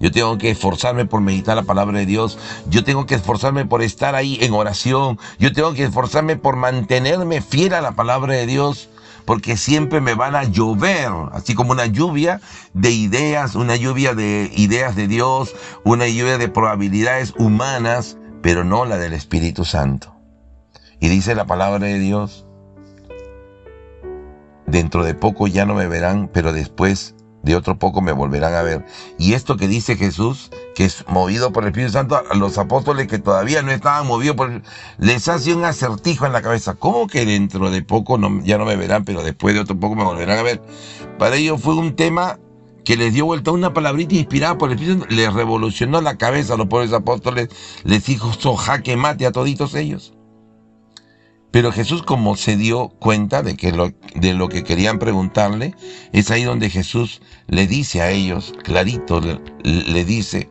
Yo 0.00 0.10
tengo 0.10 0.38
que 0.38 0.50
esforzarme 0.50 1.06
por 1.06 1.20
meditar 1.20 1.56
la 1.56 1.62
palabra 1.62 1.98
de 1.98 2.06
Dios. 2.06 2.38
Yo 2.68 2.84
tengo 2.84 3.06
que 3.06 3.14
esforzarme 3.14 3.64
por 3.64 3.82
estar 3.82 4.14
ahí 4.14 4.38
en 4.40 4.52
oración. 4.52 5.18
Yo 5.38 5.52
tengo 5.52 5.74
que 5.74 5.84
esforzarme 5.84 6.36
por 6.36 6.56
mantenerme 6.56 7.40
fiel 7.42 7.74
a 7.74 7.80
la 7.80 7.92
palabra 7.92 8.34
de 8.34 8.46
Dios. 8.46 8.90
porque 9.24 9.56
siempre 9.56 10.02
me 10.02 10.14
van 10.14 10.34
a 10.34 10.44
llover, 10.44 11.10
así 11.32 11.54
como 11.54 11.72
una 11.72 11.86
lluvia 11.86 12.42
de 12.74 12.90
ideas, 12.90 13.54
una 13.54 13.74
lluvia 13.74 14.12
de 14.12 14.50
ideas 14.54 14.96
de 14.96 15.08
Dios, 15.08 15.54
una 15.82 16.06
lluvia 16.06 16.36
de 16.36 16.48
probabilidades 16.48 17.32
humanas, 17.38 18.18
pero 18.42 18.64
no 18.64 18.84
la 18.84 18.98
del 18.98 19.14
Espíritu 19.14 19.64
Santo. 19.64 20.14
Y 21.00 21.08
dice 21.08 21.34
la 21.34 21.46
palabra 21.46 21.86
de 21.86 21.98
Dios, 21.98 22.46
dentro 24.66 25.04
de 25.04 25.14
poco 25.14 25.46
ya 25.46 25.64
no 25.64 25.74
me 25.74 25.88
verán, 25.88 26.28
pero 26.32 26.52
después 26.52 27.13
de 27.44 27.54
otro 27.54 27.78
poco 27.78 28.00
me 28.00 28.12
volverán 28.12 28.54
a 28.54 28.62
ver. 28.62 28.86
Y 29.18 29.34
esto 29.34 29.56
que 29.56 29.68
dice 29.68 29.96
Jesús, 29.96 30.50
que 30.74 30.86
es 30.86 31.04
movido 31.08 31.52
por 31.52 31.64
el 31.64 31.68
Espíritu 31.68 31.92
Santo, 31.92 32.20
a 32.30 32.34
los 32.34 32.58
apóstoles 32.58 33.06
que 33.06 33.18
todavía 33.18 33.62
no 33.62 33.70
estaban 33.70 34.06
movidos 34.06 34.36
por 34.36 34.62
les 34.98 35.28
hace 35.28 35.54
un 35.54 35.64
acertijo 35.64 36.26
en 36.26 36.32
la 36.32 36.42
cabeza. 36.42 36.74
¿Cómo 36.74 37.06
que 37.06 37.26
dentro 37.26 37.70
de 37.70 37.82
poco 37.82 38.18
ya 38.42 38.58
no 38.58 38.64
me 38.64 38.76
verán, 38.76 39.04
pero 39.04 39.22
después 39.22 39.54
de 39.54 39.60
otro 39.60 39.78
poco 39.78 39.94
me 39.94 40.04
volverán 40.04 40.38
a 40.38 40.42
ver? 40.42 40.62
Para 41.18 41.36
ellos 41.36 41.60
fue 41.60 41.74
un 41.74 41.94
tema 41.94 42.38
que 42.84 42.96
les 42.96 43.14
dio 43.14 43.26
vuelta 43.26 43.50
una 43.50 43.72
palabrita 43.72 44.14
inspirada 44.14 44.58
por 44.58 44.70
el 44.70 44.74
Espíritu 44.74 45.00
Santo, 45.00 45.14
les 45.14 45.32
revolucionó 45.32 46.00
la 46.00 46.16
cabeza 46.16 46.54
a 46.54 46.56
los 46.56 46.66
pobres 46.66 46.92
apóstoles, 46.92 47.48
les 47.84 48.04
dijo 48.04 48.30
jaque 48.56 48.96
mate 48.96 49.26
a 49.26 49.32
toditos 49.32 49.74
ellos. 49.74 50.13
Pero 51.54 51.70
Jesús 51.70 52.02
como 52.02 52.34
se 52.34 52.56
dio 52.56 52.88
cuenta 52.88 53.44
de, 53.44 53.56
que 53.56 53.70
lo, 53.70 53.92
de 54.16 54.34
lo 54.34 54.48
que 54.48 54.64
querían 54.64 54.98
preguntarle, 54.98 55.76
es 56.10 56.32
ahí 56.32 56.42
donde 56.42 56.68
Jesús 56.68 57.22
le 57.46 57.68
dice 57.68 58.00
a 58.00 58.10
ellos, 58.10 58.52
clarito, 58.64 59.20
le, 59.20 60.04
dice 60.04 60.50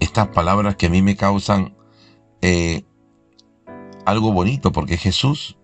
estas 0.00 0.28
palabras 0.28 0.76
que 0.76 0.86
a 0.86 0.88
mí 0.88 1.02
me 1.02 1.16
causan 1.16 1.74
eh, 2.40 2.84
algo 4.06 4.32
bonito, 4.32 4.72
porque 4.72 4.96
Jesús 4.96 5.58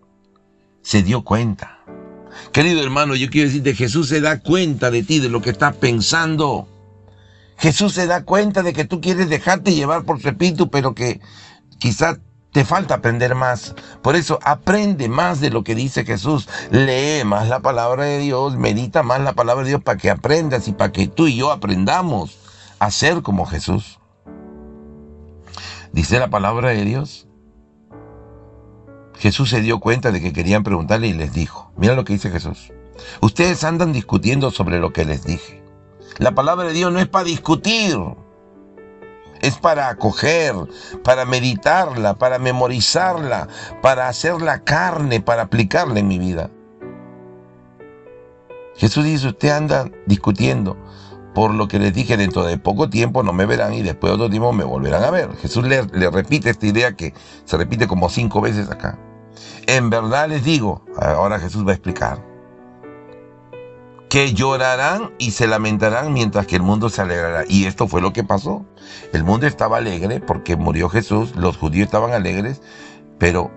se 0.83 1.03
dio 1.03 1.25
cuenta. 1.25 1.83
Querido 2.53 2.83
hermano, 2.83 3.17
yo 3.17 3.31
quiero 3.31 3.49
decirte, 3.49 3.75
Jesús 3.75 4.11
se 4.11 4.21
da 4.21 4.39
cuenta 4.41 4.91
de 4.91 5.03
ti, 5.03 5.19
de 5.19 5.31
lo 5.31 5.41
que 5.41 5.49
estás 5.49 5.75
pensando. 5.77 6.69
Jesús 7.57 7.95
se 7.95 8.07
da 8.07 8.23
cuenta 8.23 8.63
de 8.63 8.75
que 8.75 8.85
tú 8.85 9.01
quieres 9.01 9.31
dejarte 9.31 9.75
llevar 9.75 10.05
por 10.05 10.21
su 10.21 10.29
espíritu, 10.29 10.69
pero 10.69 10.95
que 10.95 11.23
quizás 11.79 12.19
te 12.57 12.65
falta 12.65 12.95
aprender 12.95 13.35
más. 13.35 13.75
Por 14.01 14.17
eso 14.17 14.39
aprende 14.43 15.11
más 15.11 15.41
de 15.41 15.51
lo 15.51 15.63
que 15.63 15.75
dice 15.75 16.07
Jesús. 16.07 16.49
Lee 16.71 17.23
más 17.23 17.51
la 17.51 17.61
palabra 17.61 18.05
de 18.05 18.19
Dios, 18.19 18.57
medita 18.57 19.03
más 19.03 19.21
la 19.21 19.35
palabra 19.35 19.65
de 19.65 19.69
Dios 19.69 19.83
para 19.83 19.99
que 19.99 20.09
aprendas 20.09 20.67
y 20.67 20.73
para 20.73 20.91
que 20.91 21.07
tú 21.07 21.27
y 21.27 21.37
yo 21.37 21.53
aprendamos 21.53 22.39
a 22.79 22.91
ser 22.91 23.21
como 23.21 23.45
Jesús. 23.45 23.99
Dice 25.93 26.19
la 26.19 26.31
palabra 26.31 26.71
de 26.71 26.83
Dios. 26.87 27.29
Jesús 29.19 29.51
se 29.51 29.61
dio 29.61 29.79
cuenta 29.79 30.11
de 30.11 30.23
que 30.23 30.33
querían 30.33 30.63
preguntarle 30.63 31.09
y 31.09 31.13
les 31.13 31.35
dijo, 31.35 31.71
mira 31.77 31.95
lo 31.95 32.07
que 32.07 32.15
dice 32.15 32.31
Jesús. 32.31 32.73
Ustedes 33.21 33.65
andan 33.65 33.93
discutiendo 33.93 34.51
sobre 34.51 34.81
lo 34.81 34.95
que 34.95 35.05
les 35.05 35.25
dije. 35.25 35.63
La 36.17 36.35
palabra 36.35 36.69
de 36.69 36.73
Dios 36.73 36.91
no 36.91 37.01
es 37.01 37.07
para 37.07 37.25
discutir 37.27 37.99
es 39.43 39.57
para 39.57 39.89
acoger, 39.89 40.55
para 41.05 41.25
meditarla, 41.25 42.19
para 42.19 42.39
memorizarla, 42.39 43.49
para 43.83 44.09
hacerla 44.09 44.61
carne, 44.65 45.21
para 45.21 45.43
aplicarla 45.43 46.01
en 46.01 46.09
mi 46.09 46.19
vida. 46.19 46.51
Jesús 48.77 49.05
dice, 49.05 49.29
usted 49.29 49.51
anda 49.51 49.91
discutiendo 50.07 50.77
por 51.35 51.53
lo 51.53 51.69
que 51.69 51.79
les 51.79 51.93
dije, 51.93 52.17
dentro 52.17 52.45
de 52.45 52.57
poco 52.57 52.89
tiempo 52.89 53.23
no 53.23 53.35
me 53.35 53.45
verán 53.45 53.75
y 53.75 53.83
después 53.83 54.11
de 54.11 54.15
otro 54.15 54.31
tiempo 54.31 54.55
me 54.55 54.65
volverán 54.65 55.05
a 55.05 55.11
ver. 55.11 55.37
Jesús 55.37 55.67
le, 55.67 55.85
le 55.93 56.11
repite 56.11 56.49
esta 56.49 56.67
idea 56.67 56.97
que 56.97 57.13
se 57.45 57.59
repite 57.59 57.87
como 57.87 58.09
cinco 58.09 58.41
veces 58.41 58.71
acá. 58.71 58.99
En 59.67 59.91
verdad 59.91 60.31
les 60.31 60.45
digo, 60.45 60.83
ahora 60.97 61.39
Jesús 61.39 61.67
va 61.67 61.73
a 61.73 61.75
explicar, 61.75 62.25
que 64.09 64.33
llorarán 64.33 65.13
y 65.19 65.33
se 65.33 65.47
lamentarán 65.47 66.13
mientras 66.13 66.47
que 66.47 66.57
el 66.57 66.63
mundo 66.63 66.89
se 66.89 67.03
alegrará. 67.03 67.45
Y 67.49 67.65
esto 67.65 67.89
fue 67.89 68.01
lo 68.01 68.13
que 68.13 68.25
pasó. 68.25 68.65
El 69.13 69.25
mundo 69.25 69.47
estaba 69.47 69.79
alegre 69.79 70.21
porque 70.21 70.57
murió 70.57 70.89
Jesús, 70.89 71.35
los 71.37 71.57
judíos 71.57 71.87
estaban 71.87 72.13
alegres, 72.13 72.63
pero 73.19 73.51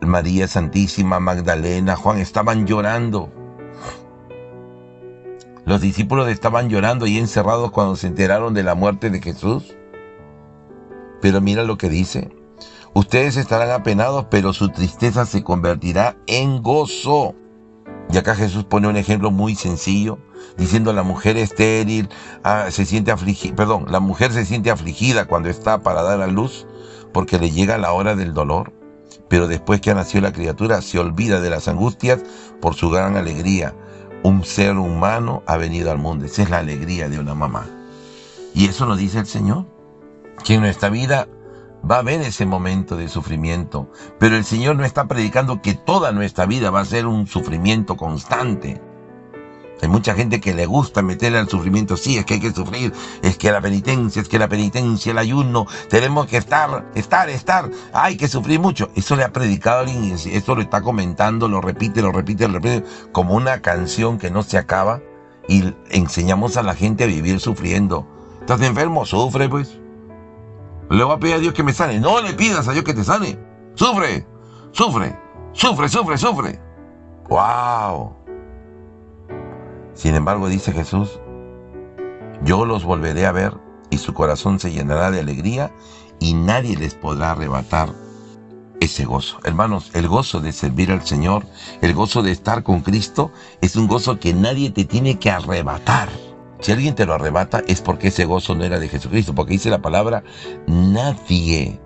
María 0.00 0.46
Santísima, 0.48 1.20
Magdalena, 1.20 1.96
Juan 1.96 2.18
estaban 2.18 2.66
llorando. 2.66 3.30
Los 5.64 5.80
discípulos 5.80 6.28
estaban 6.28 6.68
llorando 6.68 7.06
y 7.06 7.18
encerrados 7.18 7.70
cuando 7.70 7.96
se 7.96 8.06
enteraron 8.06 8.54
de 8.54 8.62
la 8.62 8.74
muerte 8.74 9.10
de 9.10 9.20
Jesús. 9.20 9.76
Pero 11.20 11.40
mira 11.40 11.64
lo 11.64 11.76
que 11.76 11.88
dice. 11.88 12.34
Ustedes 12.92 13.36
estarán 13.36 13.70
apenados, 13.70 14.26
pero 14.30 14.52
su 14.52 14.70
tristeza 14.70 15.26
se 15.26 15.44
convertirá 15.44 16.16
en 16.26 16.62
gozo. 16.62 17.34
Y 18.12 18.18
acá 18.18 18.34
Jesús 18.34 18.64
pone 18.64 18.88
un 18.88 18.96
ejemplo 18.96 19.30
muy 19.30 19.54
sencillo, 19.54 20.18
diciendo 20.56 20.92
la 20.92 21.02
mujer 21.02 21.36
estéril 21.36 22.08
ah, 22.42 22.66
se 22.70 22.84
siente 22.84 23.12
afligida, 23.12 23.54
perdón, 23.54 23.86
la 23.88 24.00
mujer 24.00 24.32
se 24.32 24.44
siente 24.44 24.70
afligida 24.70 25.26
cuando 25.26 25.48
está 25.48 25.82
para 25.82 26.02
dar 26.02 26.20
a 26.20 26.26
luz 26.26 26.66
porque 27.12 27.38
le 27.38 27.50
llega 27.50 27.78
la 27.78 27.92
hora 27.92 28.16
del 28.16 28.34
dolor, 28.34 28.72
pero 29.28 29.46
después 29.46 29.80
que 29.80 29.90
ha 29.90 29.94
nacido 29.94 30.22
la 30.22 30.32
criatura 30.32 30.82
se 30.82 30.98
olvida 30.98 31.40
de 31.40 31.50
las 31.50 31.68
angustias 31.68 32.20
por 32.60 32.74
su 32.74 32.90
gran 32.90 33.16
alegría. 33.16 33.74
Un 34.22 34.44
ser 34.44 34.76
humano 34.76 35.42
ha 35.46 35.56
venido 35.56 35.90
al 35.90 35.98
mundo, 35.98 36.26
esa 36.26 36.42
es 36.42 36.50
la 36.50 36.58
alegría 36.58 37.08
de 37.08 37.18
una 37.18 37.34
mamá. 37.34 37.66
Y 38.54 38.66
eso 38.66 38.86
nos 38.86 38.98
dice 38.98 39.20
el 39.20 39.26
Señor, 39.26 39.66
que 40.44 40.54
en 40.54 40.62
nuestra 40.62 40.90
vida 40.90 41.28
va 41.88 41.96
a 41.96 42.00
haber 42.00 42.20
ese 42.22 42.46
momento 42.46 42.96
de 42.96 43.08
sufrimiento, 43.08 43.90
pero 44.18 44.36
el 44.36 44.44
Señor 44.44 44.76
no 44.76 44.84
está 44.84 45.06
predicando 45.06 45.62
que 45.62 45.74
toda 45.74 46.12
nuestra 46.12 46.46
vida 46.46 46.70
va 46.70 46.80
a 46.80 46.84
ser 46.84 47.06
un 47.06 47.26
sufrimiento 47.26 47.96
constante. 47.96 48.80
Hay 49.82 49.88
mucha 49.88 50.14
gente 50.14 50.40
que 50.40 50.54
le 50.54 50.66
gusta 50.66 51.00
meterle 51.00 51.38
al 51.38 51.48
sufrimiento, 51.48 51.96
sí, 51.96 52.18
es 52.18 52.26
que 52.26 52.34
hay 52.34 52.40
que 52.40 52.52
sufrir, 52.52 52.92
es 53.22 53.38
que 53.38 53.50
la 53.50 53.62
penitencia, 53.62 54.20
es 54.20 54.28
que 54.28 54.38
la 54.38 54.48
penitencia, 54.48 55.12
el 55.12 55.18
ayuno, 55.18 55.66
tenemos 55.88 56.26
que 56.26 56.36
estar, 56.36 56.90
estar, 56.94 57.30
estar, 57.30 57.70
hay 57.94 58.16
que 58.16 58.28
sufrir 58.28 58.60
mucho. 58.60 58.90
Eso 58.94 59.16
le 59.16 59.24
ha 59.24 59.32
predicado 59.32 59.80
alguien 59.80 60.12
eso 60.12 60.54
lo 60.54 60.60
está 60.60 60.82
comentando, 60.82 61.48
lo 61.48 61.62
repite, 61.62 62.02
lo 62.02 62.12
repite, 62.12 62.46
lo 62.46 62.54
repite, 62.54 62.84
como 63.12 63.34
una 63.34 63.62
canción 63.62 64.18
que 64.18 64.30
no 64.30 64.42
se 64.42 64.58
acaba 64.58 65.00
y 65.48 65.74
enseñamos 65.90 66.58
a 66.58 66.62
la 66.62 66.74
gente 66.74 67.04
a 67.04 67.06
vivir 67.06 67.40
sufriendo. 67.40 68.06
¿Estás 68.40 68.60
enfermo? 68.60 69.06
Sufre 69.06 69.48
pues. 69.48 69.80
Le 70.90 71.04
voy 71.04 71.14
a 71.14 71.18
pedir 71.18 71.36
a 71.36 71.38
Dios 71.38 71.54
que 71.54 71.62
me 71.62 71.72
sane. 71.72 72.00
No 72.00 72.20
le 72.20 72.34
pidas 72.34 72.66
a 72.66 72.72
Dios 72.72 72.84
que 72.84 72.94
te 72.94 73.04
sane. 73.04 73.38
Sufre, 73.74 74.26
sufre, 74.72 75.16
sufre, 75.52 75.88
sufre, 75.88 76.18
sufre. 76.18 76.60
¡Wow! 77.28 78.12
Sin 79.94 80.16
embargo, 80.16 80.48
dice 80.48 80.72
Jesús, 80.72 81.20
yo 82.42 82.64
los 82.64 82.84
volveré 82.84 83.26
a 83.26 83.32
ver 83.32 83.56
y 83.90 83.98
su 83.98 84.14
corazón 84.14 84.58
se 84.58 84.72
llenará 84.72 85.12
de 85.12 85.20
alegría 85.20 85.72
y 86.18 86.34
nadie 86.34 86.76
les 86.76 86.94
podrá 86.94 87.32
arrebatar 87.32 87.90
ese 88.80 89.04
gozo. 89.04 89.38
Hermanos, 89.44 89.90
el 89.94 90.08
gozo 90.08 90.40
de 90.40 90.52
servir 90.52 90.90
al 90.90 91.06
Señor, 91.06 91.46
el 91.82 91.94
gozo 91.94 92.22
de 92.22 92.32
estar 92.32 92.64
con 92.64 92.80
Cristo, 92.80 93.30
es 93.60 93.76
un 93.76 93.86
gozo 93.86 94.18
que 94.18 94.34
nadie 94.34 94.70
te 94.70 94.84
tiene 94.84 95.18
que 95.18 95.30
arrebatar. 95.30 96.08
Si 96.60 96.72
alguien 96.72 96.94
te 96.94 97.06
lo 97.06 97.14
arrebata 97.14 97.62
es 97.66 97.80
porque 97.80 98.08
ese 98.08 98.24
gozo 98.26 98.54
no 98.54 98.64
era 98.64 98.78
de 98.78 98.88
Jesucristo, 98.88 99.34
porque 99.34 99.54
dice 99.54 99.70
la 99.70 99.80
palabra, 99.82 100.22
nadie 100.66 101.80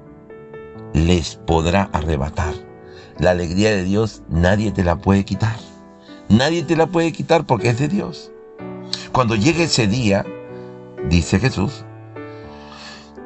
les 0.93 1.37
podrá 1.37 1.91
arrebatar. 1.93 2.55
La 3.19 3.31
alegría 3.31 3.71
de 3.71 3.85
Dios 3.85 4.23
nadie 4.29 4.73
te 4.73 4.83
la 4.83 4.97
puede 4.97 5.25
quitar. 5.25 5.57
Nadie 6.29 6.65
te 6.65 6.77
la 6.77 6.87
puede 6.87 7.13
quitar 7.13 7.47
porque 7.47 7.69
es 7.69 7.79
de 7.79 7.89
Dios. 7.89 8.33
Cuando 9.13 9.37
llegue 9.37 9.65
ese 9.65 9.87
día, 9.87 10.25
dice 11.09 11.39
Jesús, 11.39 11.85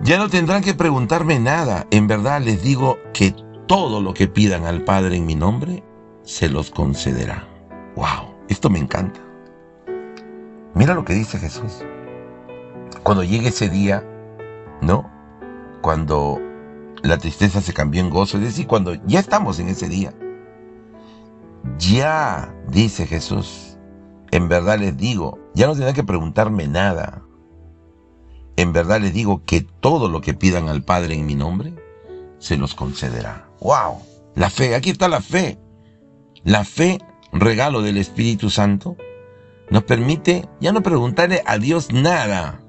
ya 0.03 0.19
no 0.19 0.29
tendrán 0.29 0.63
que 0.63 0.75
preguntarme 0.75 1.39
nada. 1.39 1.87
En 1.91 2.07
verdad 2.07 2.43
les 2.43 2.63
digo 2.63 2.99
que 3.15 3.35
todo 3.67 4.03
lo 4.03 4.13
que 4.13 4.29
pidan 4.29 4.65
al 4.65 4.85
Padre 4.85 5.17
en 5.17 5.27
mi 5.27 5.35
nombre, 5.35 5.83
se 6.23 6.49
los 6.49 6.71
concederá. 6.71 7.49
¡Wow! 7.97 8.35
Esto 8.49 8.69
me 8.69 8.79
encanta. 8.79 9.28
Mira 10.79 10.95
lo 10.95 11.05
que 11.05 11.13
dice 11.13 11.41
Jesús. 11.41 11.85
Cuando 13.03 13.25
llegue 13.25 13.49
ese 13.49 13.69
día, 13.69 14.07
¿no? 14.81 15.11
Cuando 15.83 16.41
la 17.03 17.19
tristeza 17.19 17.61
se 17.61 17.75
cambió 17.75 18.01
en 18.01 18.11
gozo, 18.11 18.37
es 18.39 18.45
decir, 18.45 18.69
cuando 18.69 18.95
ya 19.05 19.19
estamos 19.19 19.59
en 19.59 19.67
ese 19.71 19.89
día. 19.89 20.15
Ya, 21.79 22.55
dice 22.69 23.09
Jesús, 23.09 23.77
en 24.31 24.49
verdad 24.49 24.79
les 24.79 24.97
digo, 24.97 25.41
ya 25.53 25.67
no 25.67 25.73
tendrán 25.73 25.97
que 25.97 26.05
preguntarme 26.05 26.69
nada. 26.69 27.23
En 28.55 28.73
verdad 28.73 29.01
les 29.01 29.13
digo 29.13 29.43
que 29.45 29.63
todo 29.63 30.09
lo 30.09 30.21
que 30.21 30.35
pidan 30.35 30.69
al 30.69 30.85
Padre 30.85 31.17
en 31.17 31.27
mi 31.27 31.35
nombre, 31.35 31.75
se 32.39 32.57
los 32.57 32.77
concederá. 32.77 33.49
¡Wow! 33.61 33.99
La 34.37 34.49
fe, 34.49 34.77
aquí 34.77 34.91
está 34.91 35.09
la 35.09 35.23
fe. 35.23 35.59
La 36.45 36.63
fe, 36.63 37.01
regalo 37.33 37.83
del 37.83 37.97
Espíritu 37.97 38.49
Santo, 38.49 38.97
nos 39.71 39.83
permite 39.85 40.49
ya 40.61 40.73
no 40.73 40.83
preguntarle 40.83 41.43
a 41.47 41.59
Dios 41.59 41.93
nada, 41.93 42.61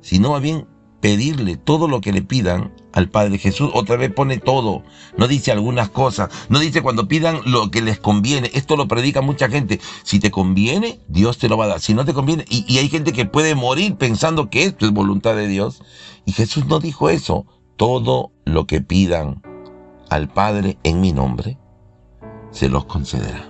sino 0.00 0.30
más 0.30 0.42
bien 0.42 0.66
pedirle 1.00 1.56
todo 1.56 1.86
lo 1.86 2.00
que 2.00 2.12
le 2.12 2.22
pidan 2.22 2.72
al 2.92 3.08
Padre 3.08 3.38
Jesús. 3.38 3.70
Otra 3.74 3.96
vez 3.96 4.12
pone 4.12 4.38
todo, 4.38 4.82
no 5.16 5.28
dice 5.28 5.52
algunas 5.52 5.90
cosas, 5.90 6.30
no 6.48 6.58
dice 6.58 6.82
cuando 6.82 7.08
pidan 7.08 7.40
lo 7.44 7.70
que 7.70 7.82
les 7.82 7.98
conviene. 7.98 8.50
Esto 8.54 8.76
lo 8.76 8.88
predica 8.88 9.20
mucha 9.20 9.48
gente. 9.48 9.80
Si 10.02 10.18
te 10.18 10.30
conviene, 10.30 11.00
Dios 11.08 11.38
te 11.38 11.48
lo 11.48 11.56
va 11.56 11.66
a 11.66 11.68
dar. 11.68 11.80
Si 11.80 11.94
no 11.94 12.04
te 12.04 12.14
conviene, 12.14 12.44
y, 12.48 12.64
y 12.72 12.78
hay 12.78 12.88
gente 12.88 13.12
que 13.12 13.26
puede 13.26 13.54
morir 13.54 13.96
pensando 13.96 14.50
que 14.50 14.64
esto 14.64 14.86
es 14.86 14.92
voluntad 14.92 15.36
de 15.36 15.46
Dios. 15.46 15.82
Y 16.24 16.32
Jesús 16.32 16.66
no 16.66 16.80
dijo 16.80 17.10
eso. 17.10 17.46
Todo 17.76 18.32
lo 18.44 18.66
que 18.66 18.80
pidan 18.80 19.40
al 20.10 20.28
Padre 20.28 20.78
en 20.82 21.00
mi 21.00 21.12
nombre, 21.12 21.58
se 22.50 22.68
los 22.68 22.86
concederá. 22.86 23.47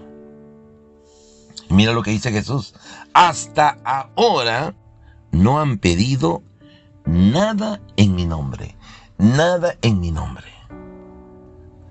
Mira 1.71 1.93
lo 1.93 2.03
que 2.03 2.11
dice 2.11 2.33
Jesús. 2.33 2.75
Hasta 3.13 3.79
ahora 3.85 4.75
no 5.31 5.61
han 5.61 5.79
pedido 5.79 6.43
nada 7.05 7.81
en 7.97 8.15
mi 8.15 8.25
nombre. 8.25 8.77
Nada 9.19 9.77
en 9.83 10.01
mi 10.01 10.11
nombre. 10.11 10.47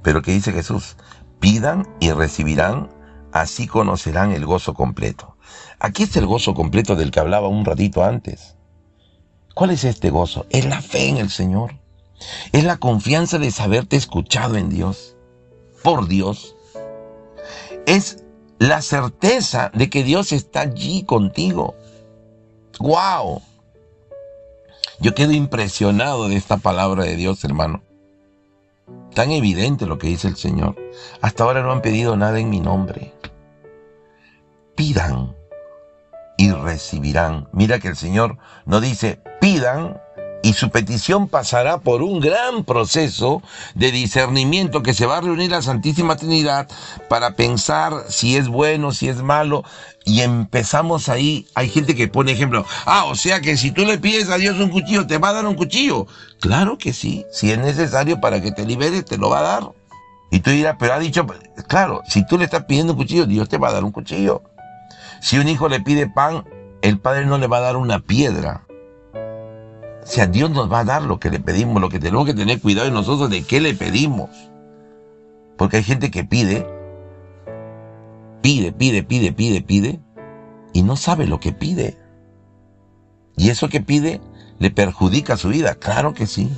Pero 0.01 0.21
¿qué 0.21 0.31
dice 0.31 0.53
Jesús? 0.53 0.95
Pidan 1.39 1.87
y 1.99 2.11
recibirán, 2.11 2.89
así 3.31 3.67
conocerán 3.67 4.31
el 4.31 4.45
gozo 4.45 4.73
completo. 4.73 5.35
Aquí 5.79 6.03
está 6.03 6.19
el 6.19 6.25
gozo 6.25 6.53
completo 6.53 6.95
del 6.95 7.11
que 7.11 7.19
hablaba 7.19 7.47
un 7.47 7.65
ratito 7.65 8.03
antes. 8.03 8.55
¿Cuál 9.53 9.71
es 9.71 9.83
este 9.83 10.09
gozo? 10.09 10.45
Es 10.49 10.65
la 10.65 10.81
fe 10.81 11.09
en 11.09 11.17
el 11.17 11.29
Señor. 11.29 11.75
Es 12.51 12.63
la 12.63 12.77
confianza 12.77 13.37
de 13.37 13.51
saberte 13.51 13.95
escuchado 13.95 14.55
en 14.55 14.69
Dios, 14.69 15.15
por 15.83 16.07
Dios. 16.07 16.55
Es 17.85 18.23
la 18.59 18.81
certeza 18.81 19.71
de 19.73 19.89
que 19.89 20.03
Dios 20.03 20.31
está 20.31 20.61
allí 20.61 21.03
contigo. 21.03 21.75
¡Wow! 22.79 23.41
Yo 24.99 25.13
quedo 25.13 25.31
impresionado 25.31 26.27
de 26.27 26.35
esta 26.35 26.57
palabra 26.57 27.03
de 27.03 27.15
Dios, 27.15 27.43
hermano. 27.43 27.83
Tan 29.13 29.31
evidente 29.31 29.85
lo 29.85 29.97
que 29.97 30.07
dice 30.07 30.27
el 30.27 30.37
Señor. 30.37 30.75
Hasta 31.21 31.43
ahora 31.43 31.61
no 31.61 31.71
han 31.71 31.81
pedido 31.81 32.15
nada 32.15 32.39
en 32.39 32.49
mi 32.49 32.59
nombre. 32.59 33.13
Pidan 34.75 35.35
y 36.37 36.51
recibirán. 36.51 37.47
Mira 37.51 37.79
que 37.79 37.89
el 37.89 37.95
Señor 37.95 38.37
no 38.65 38.79
dice 38.79 39.21
pidan 39.41 39.99
y 40.43 40.53
su 40.53 40.69
petición 40.69 41.27
pasará 41.27 41.79
por 41.79 42.01
un 42.01 42.19
gran 42.19 42.63
proceso 42.63 43.41
de 43.75 43.91
discernimiento 43.91 44.83
que 44.83 44.93
se 44.93 45.05
va 45.05 45.17
a 45.17 45.21
reunir 45.21 45.51
la 45.51 45.61
Santísima 45.61 46.15
Trinidad 46.15 46.67
para 47.09 47.31
pensar 47.31 48.05
si 48.09 48.37
es 48.37 48.47
bueno, 48.47 48.91
si 48.91 49.09
es 49.09 49.21
malo. 49.21 49.63
Y 50.05 50.21
empezamos 50.21 51.09
ahí, 51.09 51.47
hay 51.53 51.69
gente 51.69 51.95
que 51.95 52.07
pone 52.07 52.31
ejemplo, 52.31 52.65
ah, 52.85 53.05
o 53.05 53.15
sea 53.15 53.41
que 53.41 53.57
si 53.57 53.71
tú 53.71 53.83
le 53.83 53.97
pides 53.97 54.29
a 54.29 54.37
Dios 54.37 54.57
un 54.59 54.69
cuchillo, 54.69 55.05
te 55.05 55.17
va 55.17 55.29
a 55.29 55.33
dar 55.33 55.45
un 55.45 55.55
cuchillo. 55.55 56.07
Claro 56.39 56.77
que 56.77 56.93
sí, 56.93 57.25
si 57.31 57.51
es 57.51 57.57
necesario 57.57 58.21
para 58.21 58.41
que 58.41 58.51
te 58.51 58.65
liberes, 58.65 59.03
te 59.03 59.17
lo 59.17 59.29
va 59.29 59.39
a 59.39 59.43
dar. 59.43 59.71
Y 60.31 60.39
tú 60.39 60.51
dirás, 60.51 60.75
pero 60.79 60.93
ha 60.93 60.99
dicho, 60.99 61.25
claro, 61.67 62.03
si 62.07 62.25
tú 62.25 62.37
le 62.37 62.45
estás 62.45 62.65
pidiendo 62.65 62.93
un 62.93 62.99
cuchillo, 62.99 63.25
Dios 63.25 63.49
te 63.49 63.57
va 63.57 63.69
a 63.69 63.73
dar 63.73 63.83
un 63.83 63.91
cuchillo. 63.91 64.43
Si 65.21 65.37
un 65.37 65.47
hijo 65.47 65.67
le 65.67 65.81
pide 65.81 66.07
pan, 66.07 66.45
el 66.81 66.99
padre 66.99 67.25
no 67.25 67.37
le 67.37 67.47
va 67.47 67.57
a 67.57 67.61
dar 67.61 67.75
una 67.75 67.99
piedra. 67.99 68.66
O 70.07 70.09
sea, 70.09 70.25
Dios 70.25 70.49
nos 70.51 70.71
va 70.71 70.79
a 70.79 70.85
dar 70.85 71.01
lo 71.03 71.19
que 71.19 71.29
le 71.29 71.41
pedimos, 71.41 71.81
lo 71.81 71.89
que 71.89 71.99
tenemos 71.99 72.25
que 72.25 72.33
tener 72.33 72.61
cuidado 72.61 72.87
de 72.87 72.93
nosotros 72.93 73.29
de 73.29 73.43
qué 73.43 73.59
le 73.59 73.73
pedimos. 73.73 74.29
Porque 75.57 75.77
hay 75.77 75.83
gente 75.83 76.11
que 76.11 76.23
pide, 76.23 76.65
pide, 78.41 78.71
pide, 78.71 79.03
pide, 79.03 79.33
pide, 79.33 79.61
pide, 79.61 79.99
y 80.71 80.83
no 80.83 80.95
sabe 80.95 81.27
lo 81.27 81.41
que 81.41 81.51
pide. 81.51 81.97
Y 83.35 83.49
eso 83.49 83.67
que 83.67 83.81
pide 83.81 84.21
le 84.59 84.71
perjudica 84.71 85.35
su 85.35 85.49
vida, 85.49 85.75
claro 85.75 86.13
que 86.13 86.25
sí. 86.25 86.49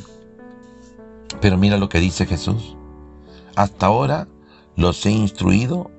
Pero 1.41 1.57
mira 1.57 1.77
lo 1.77 1.89
que 1.89 1.99
dice 1.99 2.27
Jesús. 2.27 2.77
Hasta 3.55 3.87
ahora 3.87 4.27
los 4.75 5.03
he 5.07 5.11
instruido, 5.11 5.89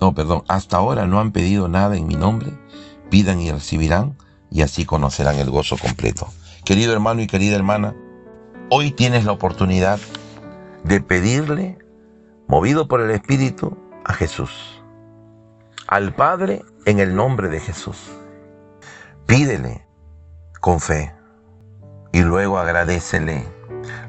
no, 0.00 0.14
perdón, 0.14 0.42
hasta 0.48 0.78
ahora 0.78 1.06
no 1.06 1.20
han 1.20 1.32
pedido 1.32 1.68
nada 1.68 1.98
en 1.98 2.06
mi 2.06 2.14
nombre, 2.14 2.50
pidan 3.10 3.42
y 3.42 3.52
recibirán, 3.52 4.16
y 4.50 4.62
así 4.62 4.86
conocerán 4.86 5.36
el 5.36 5.50
gozo 5.50 5.76
completo. 5.76 6.28
Querido 6.64 6.92
hermano 6.92 7.20
y 7.22 7.26
querida 7.26 7.56
hermana, 7.56 7.96
hoy 8.70 8.92
tienes 8.92 9.24
la 9.24 9.32
oportunidad 9.32 9.98
de 10.84 11.00
pedirle, 11.00 11.76
movido 12.46 12.86
por 12.86 13.00
el 13.00 13.10
Espíritu, 13.10 13.76
a 14.04 14.12
Jesús, 14.14 14.80
al 15.88 16.14
Padre 16.14 16.62
en 16.86 17.00
el 17.00 17.16
nombre 17.16 17.48
de 17.48 17.58
Jesús. 17.58 17.98
Pídele 19.26 19.84
con 20.60 20.78
fe 20.78 21.12
y 22.12 22.20
luego 22.20 22.58
agradecele, 22.58 23.44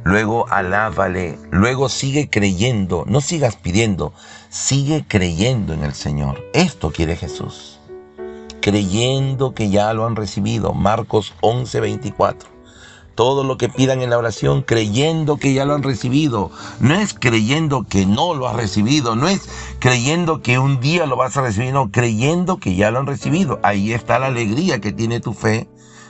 luego 0.04 0.48
alábale, 0.52 1.40
luego 1.50 1.90
sigue 1.90 2.30
creyendo, 2.30 3.04
no 3.08 3.20
sigas 3.22 3.56
pidiendo, 3.56 4.14
sigue 4.50 5.06
creyendo 5.08 5.74
en 5.74 5.84
el 5.84 5.96
Señor. 5.96 6.44
Esto 6.54 6.92
quiere 6.92 7.16
Jesús 7.16 7.73
creyendo 8.64 9.54
que 9.54 9.70
ya 9.70 9.94
lo 9.94 10.08
han 10.08 10.16
recibido. 10.16 10.74
Marcos 10.74 11.34
11, 11.42 11.82
24. 11.82 12.50
Todo 13.14 13.44
lo 13.44 13.58
que 13.58 13.68
pidan 13.68 14.02
en 14.02 14.10
la 14.10 14.18
oración, 14.18 14.62
creyendo 14.62 15.36
que 15.36 15.54
ya 15.54 15.66
lo 15.66 15.76
han 15.76 15.84
recibido. 15.84 16.50
No 16.80 16.96
es 16.96 17.14
creyendo 17.14 17.84
que 17.84 18.06
no 18.06 18.34
lo 18.34 18.48
has 18.48 18.56
recibido. 18.56 19.18
No 19.18 19.28
es 19.28 19.50
creyendo 19.80 20.42
que 20.42 20.60
un 20.60 20.80
día 20.80 21.06
lo 21.06 21.18
vas 21.18 21.36
a 21.36 21.42
recibir. 21.42 21.74
No, 21.74 21.92
creyendo 21.92 22.58
que 22.58 22.74
ya 22.74 22.90
lo 22.90 23.00
han 23.00 23.06
recibido. 23.06 23.60
Ahí 23.64 23.92
está 23.92 24.18
la 24.18 24.28
alegría 24.28 24.80
que 24.80 24.94
tiene 24.94 25.20
tu 25.20 25.34
fe 25.34 25.68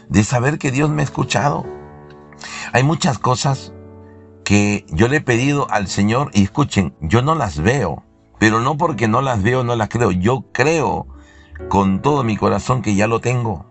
de 0.08 0.24
saber 0.24 0.60
que 0.60 0.70
Dios 0.70 0.92
me 0.92 1.02
ha 1.02 1.06
escuchado. 1.06 1.66
Hay 2.72 2.84
muchas 2.84 3.18
cosas 3.18 3.74
que 4.44 4.86
yo 4.89 5.08
le 5.08 5.18
he 5.18 5.22
pedido 5.22 5.66
al 5.72 5.88
Señor 5.88 6.30
y 6.34 6.44
escuchen, 6.44 6.94
yo 7.02 7.24
no 7.24 7.34
las 7.34 7.60
veo. 7.60 8.04
Pero 8.38 8.62
no 8.62 8.78
porque 8.78 9.08
no 9.08 9.24
las 9.24 9.42
veo, 9.42 9.63
no 9.63 9.76
las 9.76 9.89
creo. 9.89 10.12
Yo 10.12 10.46
creo 10.52 11.08
con 11.70 12.02
todo 12.02 12.24
mi 12.24 12.38
corazón 12.38 12.82
que 12.82 12.96
ya 12.96 13.08
lo 13.08 13.20
tengo. 13.20 13.66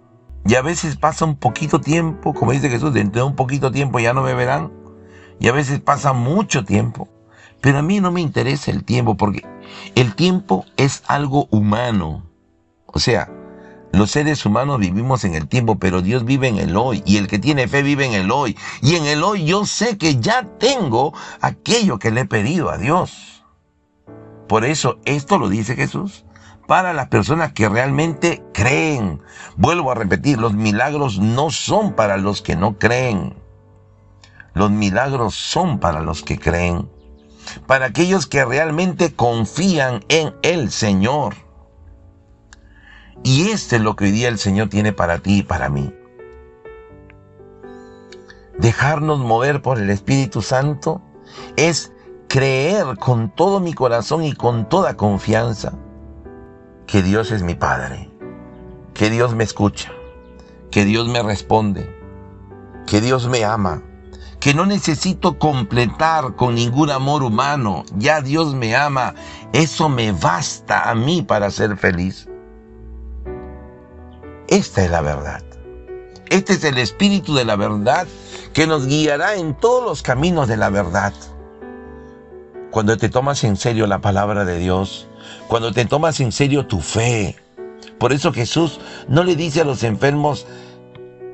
Y 0.44 0.56
a 0.56 0.62
veces 0.62 0.96
pasa 0.96 1.24
un 1.24 1.36
poquito 1.36 1.80
tiempo, 1.80 2.34
como 2.34 2.52
dice 2.52 2.68
Jesús, 2.68 2.92
dentro 2.92 3.22
de 3.22 3.28
un 3.28 3.36
poquito 3.36 3.70
tiempo 3.70 4.00
ya 4.00 4.12
no 4.12 4.22
me 4.22 4.34
verán. 4.34 4.72
Y 5.38 5.48
a 5.48 5.52
veces 5.52 5.80
pasa 5.80 6.12
mucho 6.12 6.64
tiempo. 6.64 7.08
Pero 7.60 7.78
a 7.78 7.82
mí 7.82 8.00
no 8.00 8.10
me 8.10 8.20
interesa 8.20 8.70
el 8.72 8.84
tiempo 8.84 9.16
porque 9.16 9.46
el 9.94 10.14
tiempo 10.14 10.64
es 10.76 11.04
algo 11.06 11.46
humano. 11.50 12.24
O 12.86 12.98
sea, 12.98 13.30
los 13.92 14.10
seres 14.10 14.44
humanos 14.44 14.80
vivimos 14.80 15.24
en 15.24 15.34
el 15.34 15.46
tiempo, 15.46 15.78
pero 15.78 16.02
Dios 16.02 16.24
vive 16.24 16.48
en 16.48 16.58
el 16.58 16.76
hoy. 16.76 17.02
Y 17.06 17.18
el 17.18 17.28
que 17.28 17.38
tiene 17.38 17.68
fe 17.68 17.82
vive 17.82 18.04
en 18.04 18.14
el 18.14 18.32
hoy. 18.32 18.56
Y 18.80 18.96
en 18.96 19.04
el 19.06 19.22
hoy 19.22 19.44
yo 19.44 19.64
sé 19.64 19.96
que 19.96 20.20
ya 20.20 20.42
tengo 20.58 21.14
aquello 21.40 22.00
que 22.00 22.10
le 22.10 22.22
he 22.22 22.24
pedido 22.24 22.70
a 22.70 22.78
Dios. 22.78 23.44
Por 24.48 24.64
eso 24.64 24.98
esto 25.04 25.38
lo 25.38 25.48
dice 25.48 25.76
Jesús 25.76 26.24
para 26.72 26.94
las 26.94 27.08
personas 27.08 27.52
que 27.52 27.68
realmente 27.68 28.42
creen. 28.54 29.20
Vuelvo 29.58 29.90
a 29.90 29.94
repetir, 29.94 30.38
los 30.38 30.54
milagros 30.54 31.18
no 31.18 31.50
son 31.50 31.92
para 31.92 32.16
los 32.16 32.40
que 32.40 32.56
no 32.56 32.78
creen. 32.78 33.36
Los 34.54 34.70
milagros 34.70 35.34
son 35.34 35.80
para 35.80 36.00
los 36.00 36.22
que 36.22 36.38
creen. 36.38 36.90
Para 37.66 37.84
aquellos 37.84 38.26
que 38.26 38.42
realmente 38.46 39.14
confían 39.14 40.02
en 40.08 40.34
el 40.40 40.70
Señor. 40.70 41.34
Y 43.22 43.50
este 43.50 43.76
es 43.76 43.82
lo 43.82 43.94
que 43.94 44.04
hoy 44.04 44.12
día 44.12 44.28
el 44.28 44.38
Señor 44.38 44.70
tiene 44.70 44.94
para 44.94 45.18
ti 45.18 45.40
y 45.40 45.42
para 45.42 45.68
mí. 45.68 45.92
Dejarnos 48.58 49.18
mover 49.18 49.60
por 49.60 49.78
el 49.78 49.90
Espíritu 49.90 50.40
Santo 50.40 51.02
es 51.56 51.92
creer 52.30 52.96
con 52.96 53.28
todo 53.28 53.60
mi 53.60 53.74
corazón 53.74 54.24
y 54.24 54.32
con 54.32 54.70
toda 54.70 54.96
confianza 54.96 55.74
que 56.92 57.02
Dios 57.02 57.30
es 57.30 57.42
mi 57.42 57.54
Padre, 57.54 58.10
que 58.92 59.08
Dios 59.08 59.34
me 59.34 59.44
escucha, 59.44 59.90
que 60.70 60.84
Dios 60.84 61.08
me 61.08 61.22
responde, 61.22 61.88
que 62.86 63.00
Dios 63.00 63.28
me 63.28 63.46
ama, 63.46 63.82
que 64.40 64.52
no 64.52 64.66
necesito 64.66 65.38
completar 65.38 66.36
con 66.36 66.54
ningún 66.54 66.90
amor 66.90 67.22
humano, 67.22 67.84
ya 67.96 68.20
Dios 68.20 68.54
me 68.54 68.76
ama, 68.76 69.14
eso 69.54 69.88
me 69.88 70.12
basta 70.12 70.90
a 70.90 70.94
mí 70.94 71.22
para 71.22 71.50
ser 71.50 71.78
feliz. 71.78 72.28
Esta 74.48 74.84
es 74.84 74.90
la 74.90 75.00
verdad. 75.00 75.42
Este 76.28 76.52
es 76.52 76.62
el 76.62 76.76
espíritu 76.76 77.34
de 77.34 77.46
la 77.46 77.56
verdad 77.56 78.06
que 78.52 78.66
nos 78.66 78.86
guiará 78.86 79.36
en 79.36 79.54
todos 79.54 79.82
los 79.82 80.02
caminos 80.02 80.46
de 80.46 80.58
la 80.58 80.68
verdad. 80.68 81.14
Cuando 82.72 82.96
te 82.96 83.10
tomas 83.10 83.44
en 83.44 83.56
serio 83.56 83.86
la 83.86 84.00
palabra 84.00 84.46
de 84.46 84.58
Dios, 84.58 85.06
cuando 85.46 85.72
te 85.72 85.84
tomas 85.84 86.18
en 86.20 86.32
serio 86.32 86.66
tu 86.66 86.80
fe. 86.80 87.36
Por 87.98 88.14
eso 88.14 88.32
Jesús 88.32 88.80
no 89.08 89.24
le 89.24 89.36
dice 89.36 89.60
a 89.60 89.64
los 89.64 89.82
enfermos, 89.84 90.46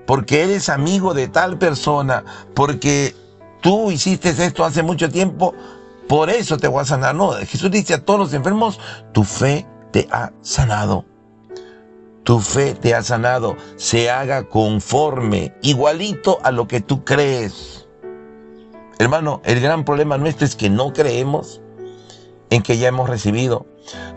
porque 0.04 0.42
eres 0.42 0.68
amigo 0.68 1.14
de 1.14 1.28
tal 1.28 1.56
persona, 1.56 2.24
porque 2.54 3.14
tú 3.62 3.92
hiciste 3.92 4.30
esto 4.30 4.64
hace 4.64 4.82
mucho 4.82 5.10
tiempo, 5.10 5.54
por 6.08 6.28
eso 6.28 6.58
te 6.58 6.66
voy 6.66 6.82
a 6.82 6.86
sanar. 6.86 7.14
No, 7.14 7.30
Jesús 7.34 7.70
dice 7.70 7.94
a 7.94 8.04
todos 8.04 8.18
los 8.18 8.34
enfermos, 8.34 8.80
tu 9.12 9.22
fe 9.22 9.64
te 9.92 10.08
ha 10.10 10.32
sanado. 10.42 11.04
tu 12.24 12.40
fe 12.40 12.74
te 12.74 12.94
ha 12.94 13.02
sanado, 13.02 13.56
se 13.76 14.10
haga 14.10 14.48
conforme, 14.48 15.54
igualito 15.62 16.38
a 16.42 16.50
lo 16.50 16.68
que 16.68 16.80
tú 16.80 17.04
crees. 17.04 17.77
Hermano, 18.98 19.40
el 19.44 19.60
gran 19.60 19.84
problema 19.84 20.18
nuestro 20.18 20.44
es 20.44 20.56
que 20.56 20.70
no 20.70 20.92
creemos 20.92 21.60
en 22.50 22.62
que 22.62 22.78
ya 22.78 22.88
hemos 22.88 23.08
recibido. 23.08 23.66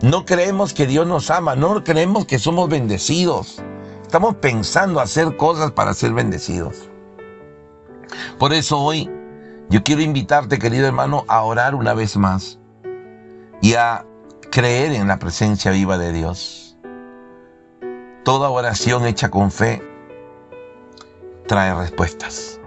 No 0.02 0.24
creemos 0.24 0.72
que 0.74 0.86
Dios 0.86 1.06
nos 1.06 1.30
ama, 1.30 1.54
no 1.54 1.84
creemos 1.84 2.26
que 2.26 2.38
somos 2.38 2.68
bendecidos. 2.68 3.62
Estamos 4.02 4.36
pensando 4.36 5.00
hacer 5.00 5.36
cosas 5.36 5.70
para 5.70 5.94
ser 5.94 6.12
bendecidos. 6.12 6.88
Por 8.38 8.52
eso 8.52 8.78
hoy 8.78 9.10
yo 9.70 9.82
quiero 9.82 10.02
invitarte, 10.02 10.58
querido 10.58 10.86
hermano, 10.86 11.24
a 11.28 11.42
orar 11.42 11.74
una 11.74 11.94
vez 11.94 12.16
más 12.16 12.58
y 13.62 13.74
a 13.74 14.04
creer 14.50 14.92
en 14.92 15.08
la 15.08 15.18
presencia 15.18 15.70
viva 15.70 15.96
de 15.96 16.12
Dios. 16.12 16.76
Toda 18.24 18.50
oración 18.50 19.06
hecha 19.06 19.30
con 19.30 19.50
fe 19.50 19.82
trae 21.46 21.74
respuestas. 21.74 22.60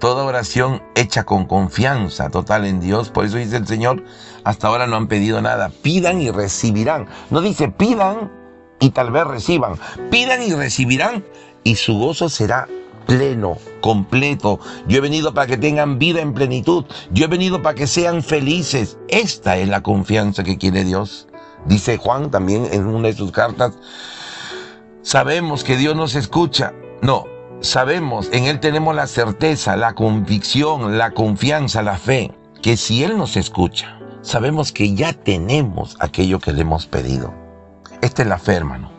Toda 0.00 0.24
oración 0.24 0.82
hecha 0.94 1.24
con 1.24 1.44
confianza 1.44 2.30
total 2.30 2.64
en 2.64 2.80
Dios, 2.80 3.10
por 3.10 3.26
eso 3.26 3.36
dice 3.36 3.58
el 3.58 3.66
Señor, 3.66 4.02
hasta 4.44 4.66
ahora 4.66 4.86
no 4.86 4.96
han 4.96 5.08
pedido 5.08 5.42
nada. 5.42 5.70
Pidan 5.82 6.22
y 6.22 6.30
recibirán. 6.30 7.06
No 7.28 7.42
dice 7.42 7.68
pidan 7.68 8.32
y 8.80 8.90
tal 8.90 9.10
vez 9.10 9.26
reciban. 9.26 9.74
Pidan 10.10 10.42
y 10.42 10.54
recibirán 10.54 11.22
y 11.64 11.76
su 11.76 11.98
gozo 11.98 12.30
será 12.30 12.66
pleno, 13.06 13.58
completo. 13.82 14.58
Yo 14.88 14.96
he 14.96 15.00
venido 15.02 15.34
para 15.34 15.46
que 15.46 15.58
tengan 15.58 15.98
vida 15.98 16.22
en 16.22 16.32
plenitud. 16.32 16.86
Yo 17.10 17.26
he 17.26 17.28
venido 17.28 17.60
para 17.60 17.74
que 17.74 17.86
sean 17.86 18.22
felices. 18.22 18.96
Esta 19.08 19.58
es 19.58 19.68
la 19.68 19.82
confianza 19.82 20.42
que 20.44 20.56
quiere 20.56 20.82
Dios. 20.82 21.28
Dice 21.66 21.98
Juan 21.98 22.30
también 22.30 22.66
en 22.72 22.86
una 22.86 23.08
de 23.08 23.14
sus 23.14 23.32
cartas. 23.32 23.74
Sabemos 25.02 25.62
que 25.62 25.76
Dios 25.76 25.94
nos 25.94 26.14
escucha. 26.14 26.72
No, 27.02 27.26
sabemos, 27.60 28.28
en 28.32 28.44
Él 28.44 28.60
tenemos 28.60 28.94
la 28.94 29.06
certeza, 29.06 29.76
la 29.76 29.94
convicción, 29.94 30.98
la 30.98 31.10
confianza, 31.12 31.82
la 31.82 31.96
fe, 31.96 32.32
que 32.62 32.76
si 32.76 33.04
Él 33.04 33.16
nos 33.16 33.36
escucha, 33.36 33.98
sabemos 34.22 34.72
que 34.72 34.94
ya 34.94 35.12
tenemos 35.12 35.96
aquello 36.00 36.38
que 36.38 36.52
le 36.52 36.62
hemos 36.62 36.86
pedido. 36.86 37.34
Esta 38.00 38.22
es 38.22 38.28
la 38.28 38.38
fe, 38.38 38.54
hermano. 38.54 38.90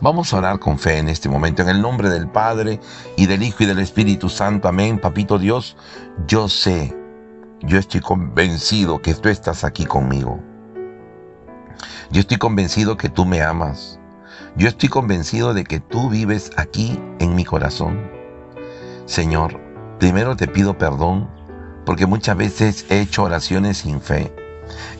Vamos 0.00 0.32
a 0.32 0.38
orar 0.38 0.58
con 0.58 0.78
fe 0.78 0.98
en 0.98 1.08
este 1.08 1.28
momento, 1.28 1.62
en 1.62 1.68
el 1.68 1.80
nombre 1.80 2.08
del 2.08 2.28
Padre 2.28 2.80
y 3.16 3.26
del 3.26 3.42
Hijo 3.42 3.62
y 3.62 3.66
del 3.66 3.78
Espíritu 3.78 4.28
Santo. 4.28 4.68
Amén. 4.68 4.98
Papito 4.98 5.38
Dios, 5.38 5.76
yo 6.26 6.48
sé, 6.48 6.96
yo 7.60 7.78
estoy 7.78 8.00
convencido 8.00 9.00
que 9.00 9.14
tú 9.14 9.28
estás 9.28 9.62
aquí 9.64 9.84
conmigo. 9.84 10.40
Yo 12.10 12.20
estoy 12.20 12.36
convencido 12.36 12.96
que 12.96 13.08
tú 13.08 13.24
me 13.24 13.42
amas. 13.42 14.00
Yo 14.54 14.68
estoy 14.68 14.90
convencido 14.90 15.54
de 15.54 15.64
que 15.64 15.80
tú 15.80 16.10
vives 16.10 16.50
aquí 16.58 17.00
en 17.20 17.34
mi 17.34 17.44
corazón. 17.44 17.98
Señor, 19.06 19.58
primero 19.98 20.36
te 20.36 20.46
pido 20.46 20.76
perdón 20.76 21.30
porque 21.86 22.04
muchas 22.06 22.36
veces 22.36 22.86
he 22.90 23.00
hecho 23.00 23.22
oraciones 23.22 23.78
sin 23.78 24.00
fe. 24.02 24.30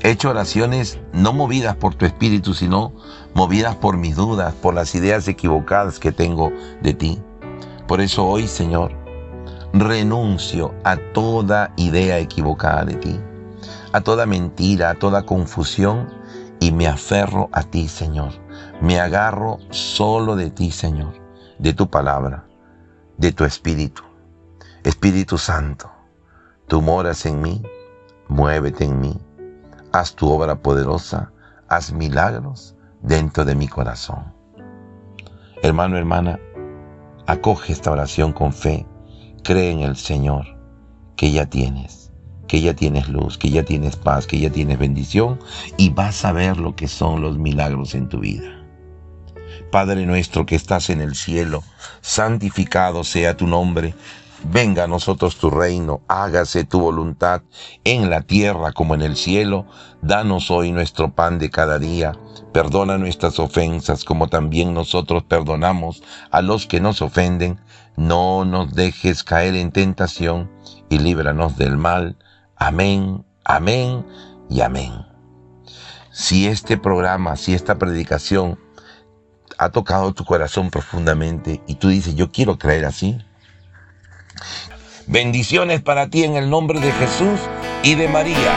He 0.03 0.11
hecho 0.11 0.30
oraciones 0.30 0.98
no 1.12 1.34
movidas 1.34 1.76
por 1.76 1.94
tu 1.94 2.07
espíritu, 2.07 2.55
sino 2.55 2.92
movidas 3.34 3.76
por 3.76 3.98
mis 3.98 4.16
dudas, 4.16 4.55
por 4.55 4.72
las 4.72 4.94
ideas 4.94 5.28
equivocadas 5.28 5.98
que 5.98 6.12
tengo 6.12 6.50
de 6.80 6.94
ti. 6.94 7.22
Por 7.86 8.00
eso 8.00 8.24
hoy, 8.24 8.48
Señor, 8.48 8.92
renuncio 9.74 10.74
a 10.82 10.96
toda 10.96 11.72
idea 11.76 12.18
equivocada 12.18 12.86
de 12.86 12.94
ti, 12.94 13.20
a 13.92 14.00
toda 14.00 14.24
mentira, 14.24 14.90
a 14.90 14.94
toda 14.94 15.26
confusión 15.26 16.09
y 16.59 16.72
me 16.72 16.88
aferro 16.88 17.50
a 17.53 17.62
ti, 17.62 17.86
Señor. 17.86 18.41
Me 18.83 18.99
agarro 18.99 19.61
solo 19.70 20.35
de 20.35 20.51
ti, 20.51 20.72
Señor, 20.72 21.14
de 21.61 21.72
tu 21.72 21.89
palabra, 21.89 22.47
de 23.16 23.30
tu 23.30 23.45
espíritu. 23.45 24.03
Espíritu 24.83 25.39
Santo, 25.39 25.89
tú 26.66 26.83
moras 26.83 27.24
en 27.24 27.41
mí, 27.41 27.62
muévete 28.26 28.83
en 28.87 28.99
mí, 28.99 29.16
haz 29.93 30.16
tu 30.16 30.28
obra 30.28 30.57
poderosa, 30.57 31.30
haz 31.68 31.93
milagros 31.93 32.74
dentro 33.03 33.45
de 33.45 33.55
mi 33.55 33.68
corazón. 33.68 34.35
Hermano, 35.62 35.97
hermana, 35.97 36.41
acoge 37.28 37.72
esta 37.72 37.93
oración 37.93 38.33
con 38.33 38.53
fe, 38.53 38.85
cree 39.45 39.70
en 39.70 39.83
el 39.83 39.95
Señor, 39.95 40.45
que 41.14 41.30
ya 41.30 41.47
tienes, 41.47 42.11
que 42.49 42.61
ya 42.61 42.74
tienes 42.74 43.09
luz, 43.09 43.39
que 43.39 43.49
ya 43.49 43.64
tienes 43.64 43.95
paz, 43.95 44.26
que 44.26 44.41
ya 44.41 44.51
tienes 44.51 44.80
bendición 44.80 45.39
y 45.76 45.91
vas 45.91 46.24
a 46.24 46.33
ver 46.33 46.57
lo 46.57 46.74
que 46.74 46.89
son 46.89 47.22
los 47.22 47.39
milagros 47.39 47.95
en 47.95 48.09
tu 48.09 48.18
vida. 48.18 48.62
Padre 49.73 50.05
nuestro 50.05 50.45
que 50.45 50.55
estás 50.55 50.91
en 50.91 51.01
el 51.01 51.14
cielo, 51.14 51.64
santificado 52.03 53.05
sea 53.05 53.39
tu 53.39 53.47
nombre. 53.47 53.95
Venga 54.45 54.85
a 54.85 54.87
nosotros 54.87 55.37
tu 55.39 55.49
reino, 55.49 56.03
hágase 56.09 56.64
tu 56.64 56.79
voluntad 56.79 57.41
en 57.83 58.11
la 58.11 58.20
tierra 58.20 58.73
como 58.73 58.95
en 58.95 59.01
el 59.01 59.16
cielo. 59.16 59.64
Danos 60.03 60.51
hoy 60.51 60.73
nuestro 60.73 61.14
pan 61.14 61.39
de 61.39 61.49
cada 61.49 61.79
día. 61.79 62.12
Perdona 62.53 62.99
nuestras 62.99 63.39
ofensas 63.39 64.05
como 64.05 64.29
también 64.29 64.75
nosotros 64.75 65.23
perdonamos 65.23 66.03
a 66.31 66.43
los 66.43 66.66
que 66.66 66.79
nos 66.79 67.01
ofenden. 67.01 67.59
No 67.97 68.45
nos 68.45 68.75
dejes 68.75 69.25
caer 69.25 69.55
en 69.57 69.73
tentación 69.73 70.51
y 70.91 70.99
líbranos 70.99 71.57
del 71.57 71.79
mal. 71.79 72.18
Amén, 72.57 73.25
amén 73.45 74.05
y 74.51 74.61
amén. 74.61 74.93
Si 76.11 76.47
este 76.47 76.77
programa, 76.77 77.37
si 77.37 77.55
esta 77.55 77.79
predicación 77.79 78.59
ha 79.59 79.70
tocado 79.70 80.12
tu 80.12 80.24
corazón 80.24 80.70
profundamente 80.70 81.61
y 81.66 81.76
tú 81.76 81.88
dices, 81.88 82.14
yo 82.14 82.30
quiero 82.30 82.59
creer 82.59 82.84
así, 82.84 83.18
Bendiciones 85.07 85.82
para 85.82 86.09
ti 86.09 86.22
en 86.24 86.36
el 86.36 86.48
nombre 86.48 86.80
de 86.80 86.92
Jesús 86.92 87.40
y 87.82 87.96
de 87.96 88.09
María. 88.09 88.55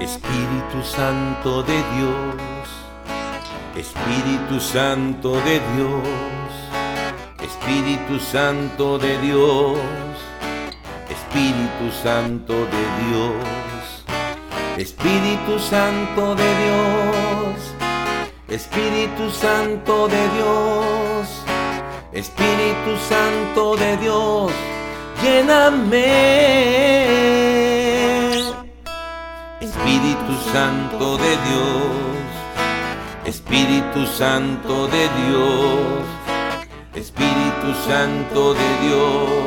Espíritu 0.00 0.84
Santo 0.84 1.62
de 1.62 1.74
Dios, 1.74 2.36
Espíritu 3.74 4.60
Santo 4.60 5.32
de 5.40 5.60
Dios, 5.74 6.65
Espíritu 7.66 8.20
Santo 8.20 8.96
de 8.96 9.18
Dios 9.18 10.06
Espíritu 11.36 11.90
Santo 12.02 12.54
de 12.54 12.84
Dios, 13.04 14.04
Espíritu 14.78 15.58
Santo 15.58 16.34
de 16.34 16.48
Dios, 16.64 17.74
Espíritu 18.48 19.30
Santo 19.30 20.08
de 20.08 20.28
Dios, 20.36 21.28
Espíritu 22.12 22.96
Santo 23.08 23.76
de 23.76 23.96
Dios, 23.98 24.52
lléname. 25.22 26.06
Espíritu 29.60 30.32
Santo 30.52 31.18
de 31.18 31.36
Dios, 31.48 32.26
Espíritu 33.26 34.06
Santo 34.06 34.86
de 34.88 35.08
Dios, 35.20 36.25
Espíritu 36.96 37.68
Santo 37.86 38.54
de 38.54 38.88
Dios. 38.88 39.46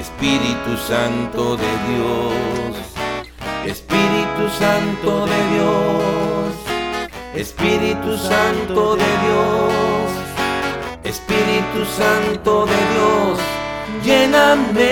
Espíritu 0.00 0.76
Santo 0.86 1.56
de 1.56 1.70
Dios, 1.88 2.74
Espíritu 3.66 4.48
Santo 4.58 5.26
de 5.26 5.40
Dios, 5.54 6.54
Espíritu 7.34 8.16
Santo 8.16 8.96
de 8.96 9.10
Dios, 9.24 10.10
Espíritu 11.04 11.84
Santo 11.84 12.66
de 12.66 12.80
Dios, 12.94 13.38
lléname. 14.02 14.90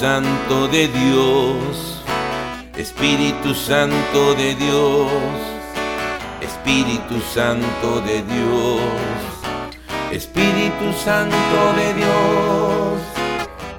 Santo 0.00 0.66
de 0.68 0.88
Dios, 0.88 2.02
Espíritu 2.74 3.54
Santo 3.54 4.34
de 4.34 4.54
Dios, 4.54 5.10
Espíritu 6.40 7.20
Santo 7.20 8.00
de 8.06 8.22
Dios, 8.22 8.80
Espíritu 10.10 10.90
Santo 11.04 11.60
de 11.76 11.92
Dios, 12.00 12.98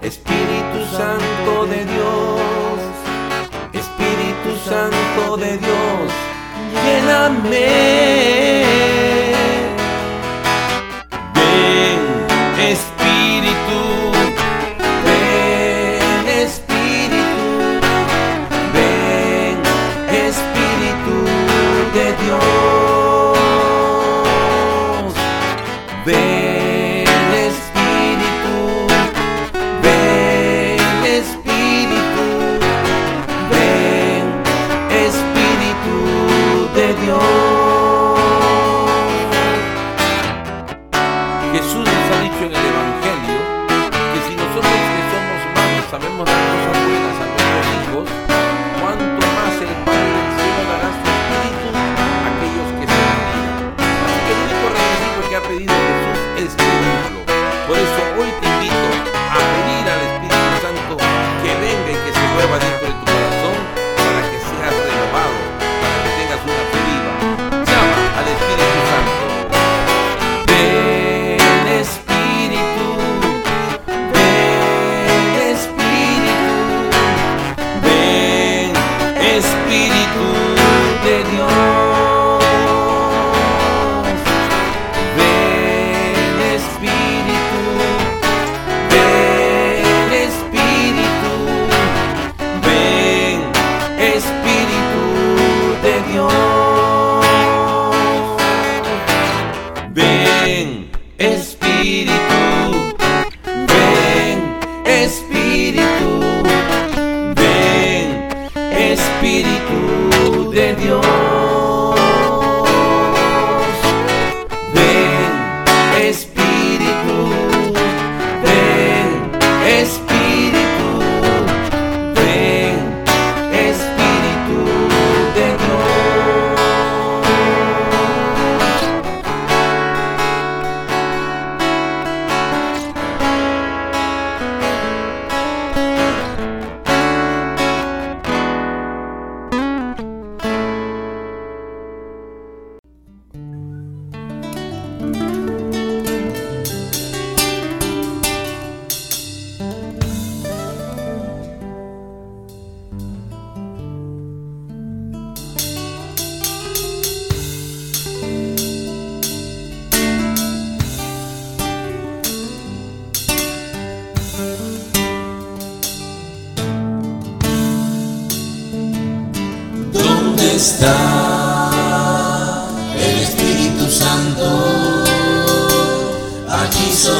Espíritu 0.04 0.96
Santo 0.96 1.66
de 1.66 1.86
Dios, 1.86 2.80
Espíritu 3.74 4.70
Santo 4.70 5.38
de 5.38 5.58
Dios, 5.58 6.12
lléname. 6.86 7.91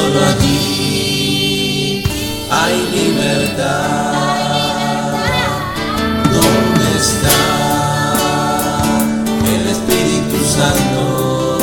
solo 0.02 0.20
allí 0.26 2.02
hay 2.50 2.76
libertad. 2.92 4.32
¿Dónde 6.36 6.86
está 6.98 7.38
el 9.54 9.62
Espíritu 9.76 10.38
Santo? 10.56 11.58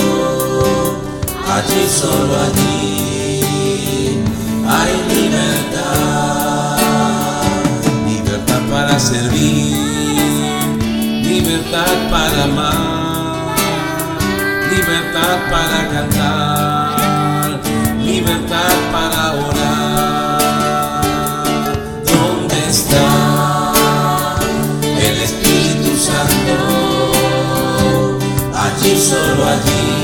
Allí 1.56 1.84
solo 2.02 2.34
allí 2.48 4.24
hay 4.76 4.94
libertad. 5.16 6.78
Libertad 8.08 8.62
para 8.72 8.96
servir, 9.00 9.76
libertad 11.24 11.94
para 12.10 12.44
amar, 12.44 13.56
libertad 14.72 15.38
para 15.52 15.80
cantar 15.94 16.89
para 18.92 19.34
orar. 19.34 21.02
¿Dónde 22.06 22.58
está 22.70 23.74
el 24.84 25.18
Espíritu 25.22 25.98
Santo? 25.98 26.56
Allí, 28.54 28.98
solo 28.98 29.48
allí. 29.48 29.99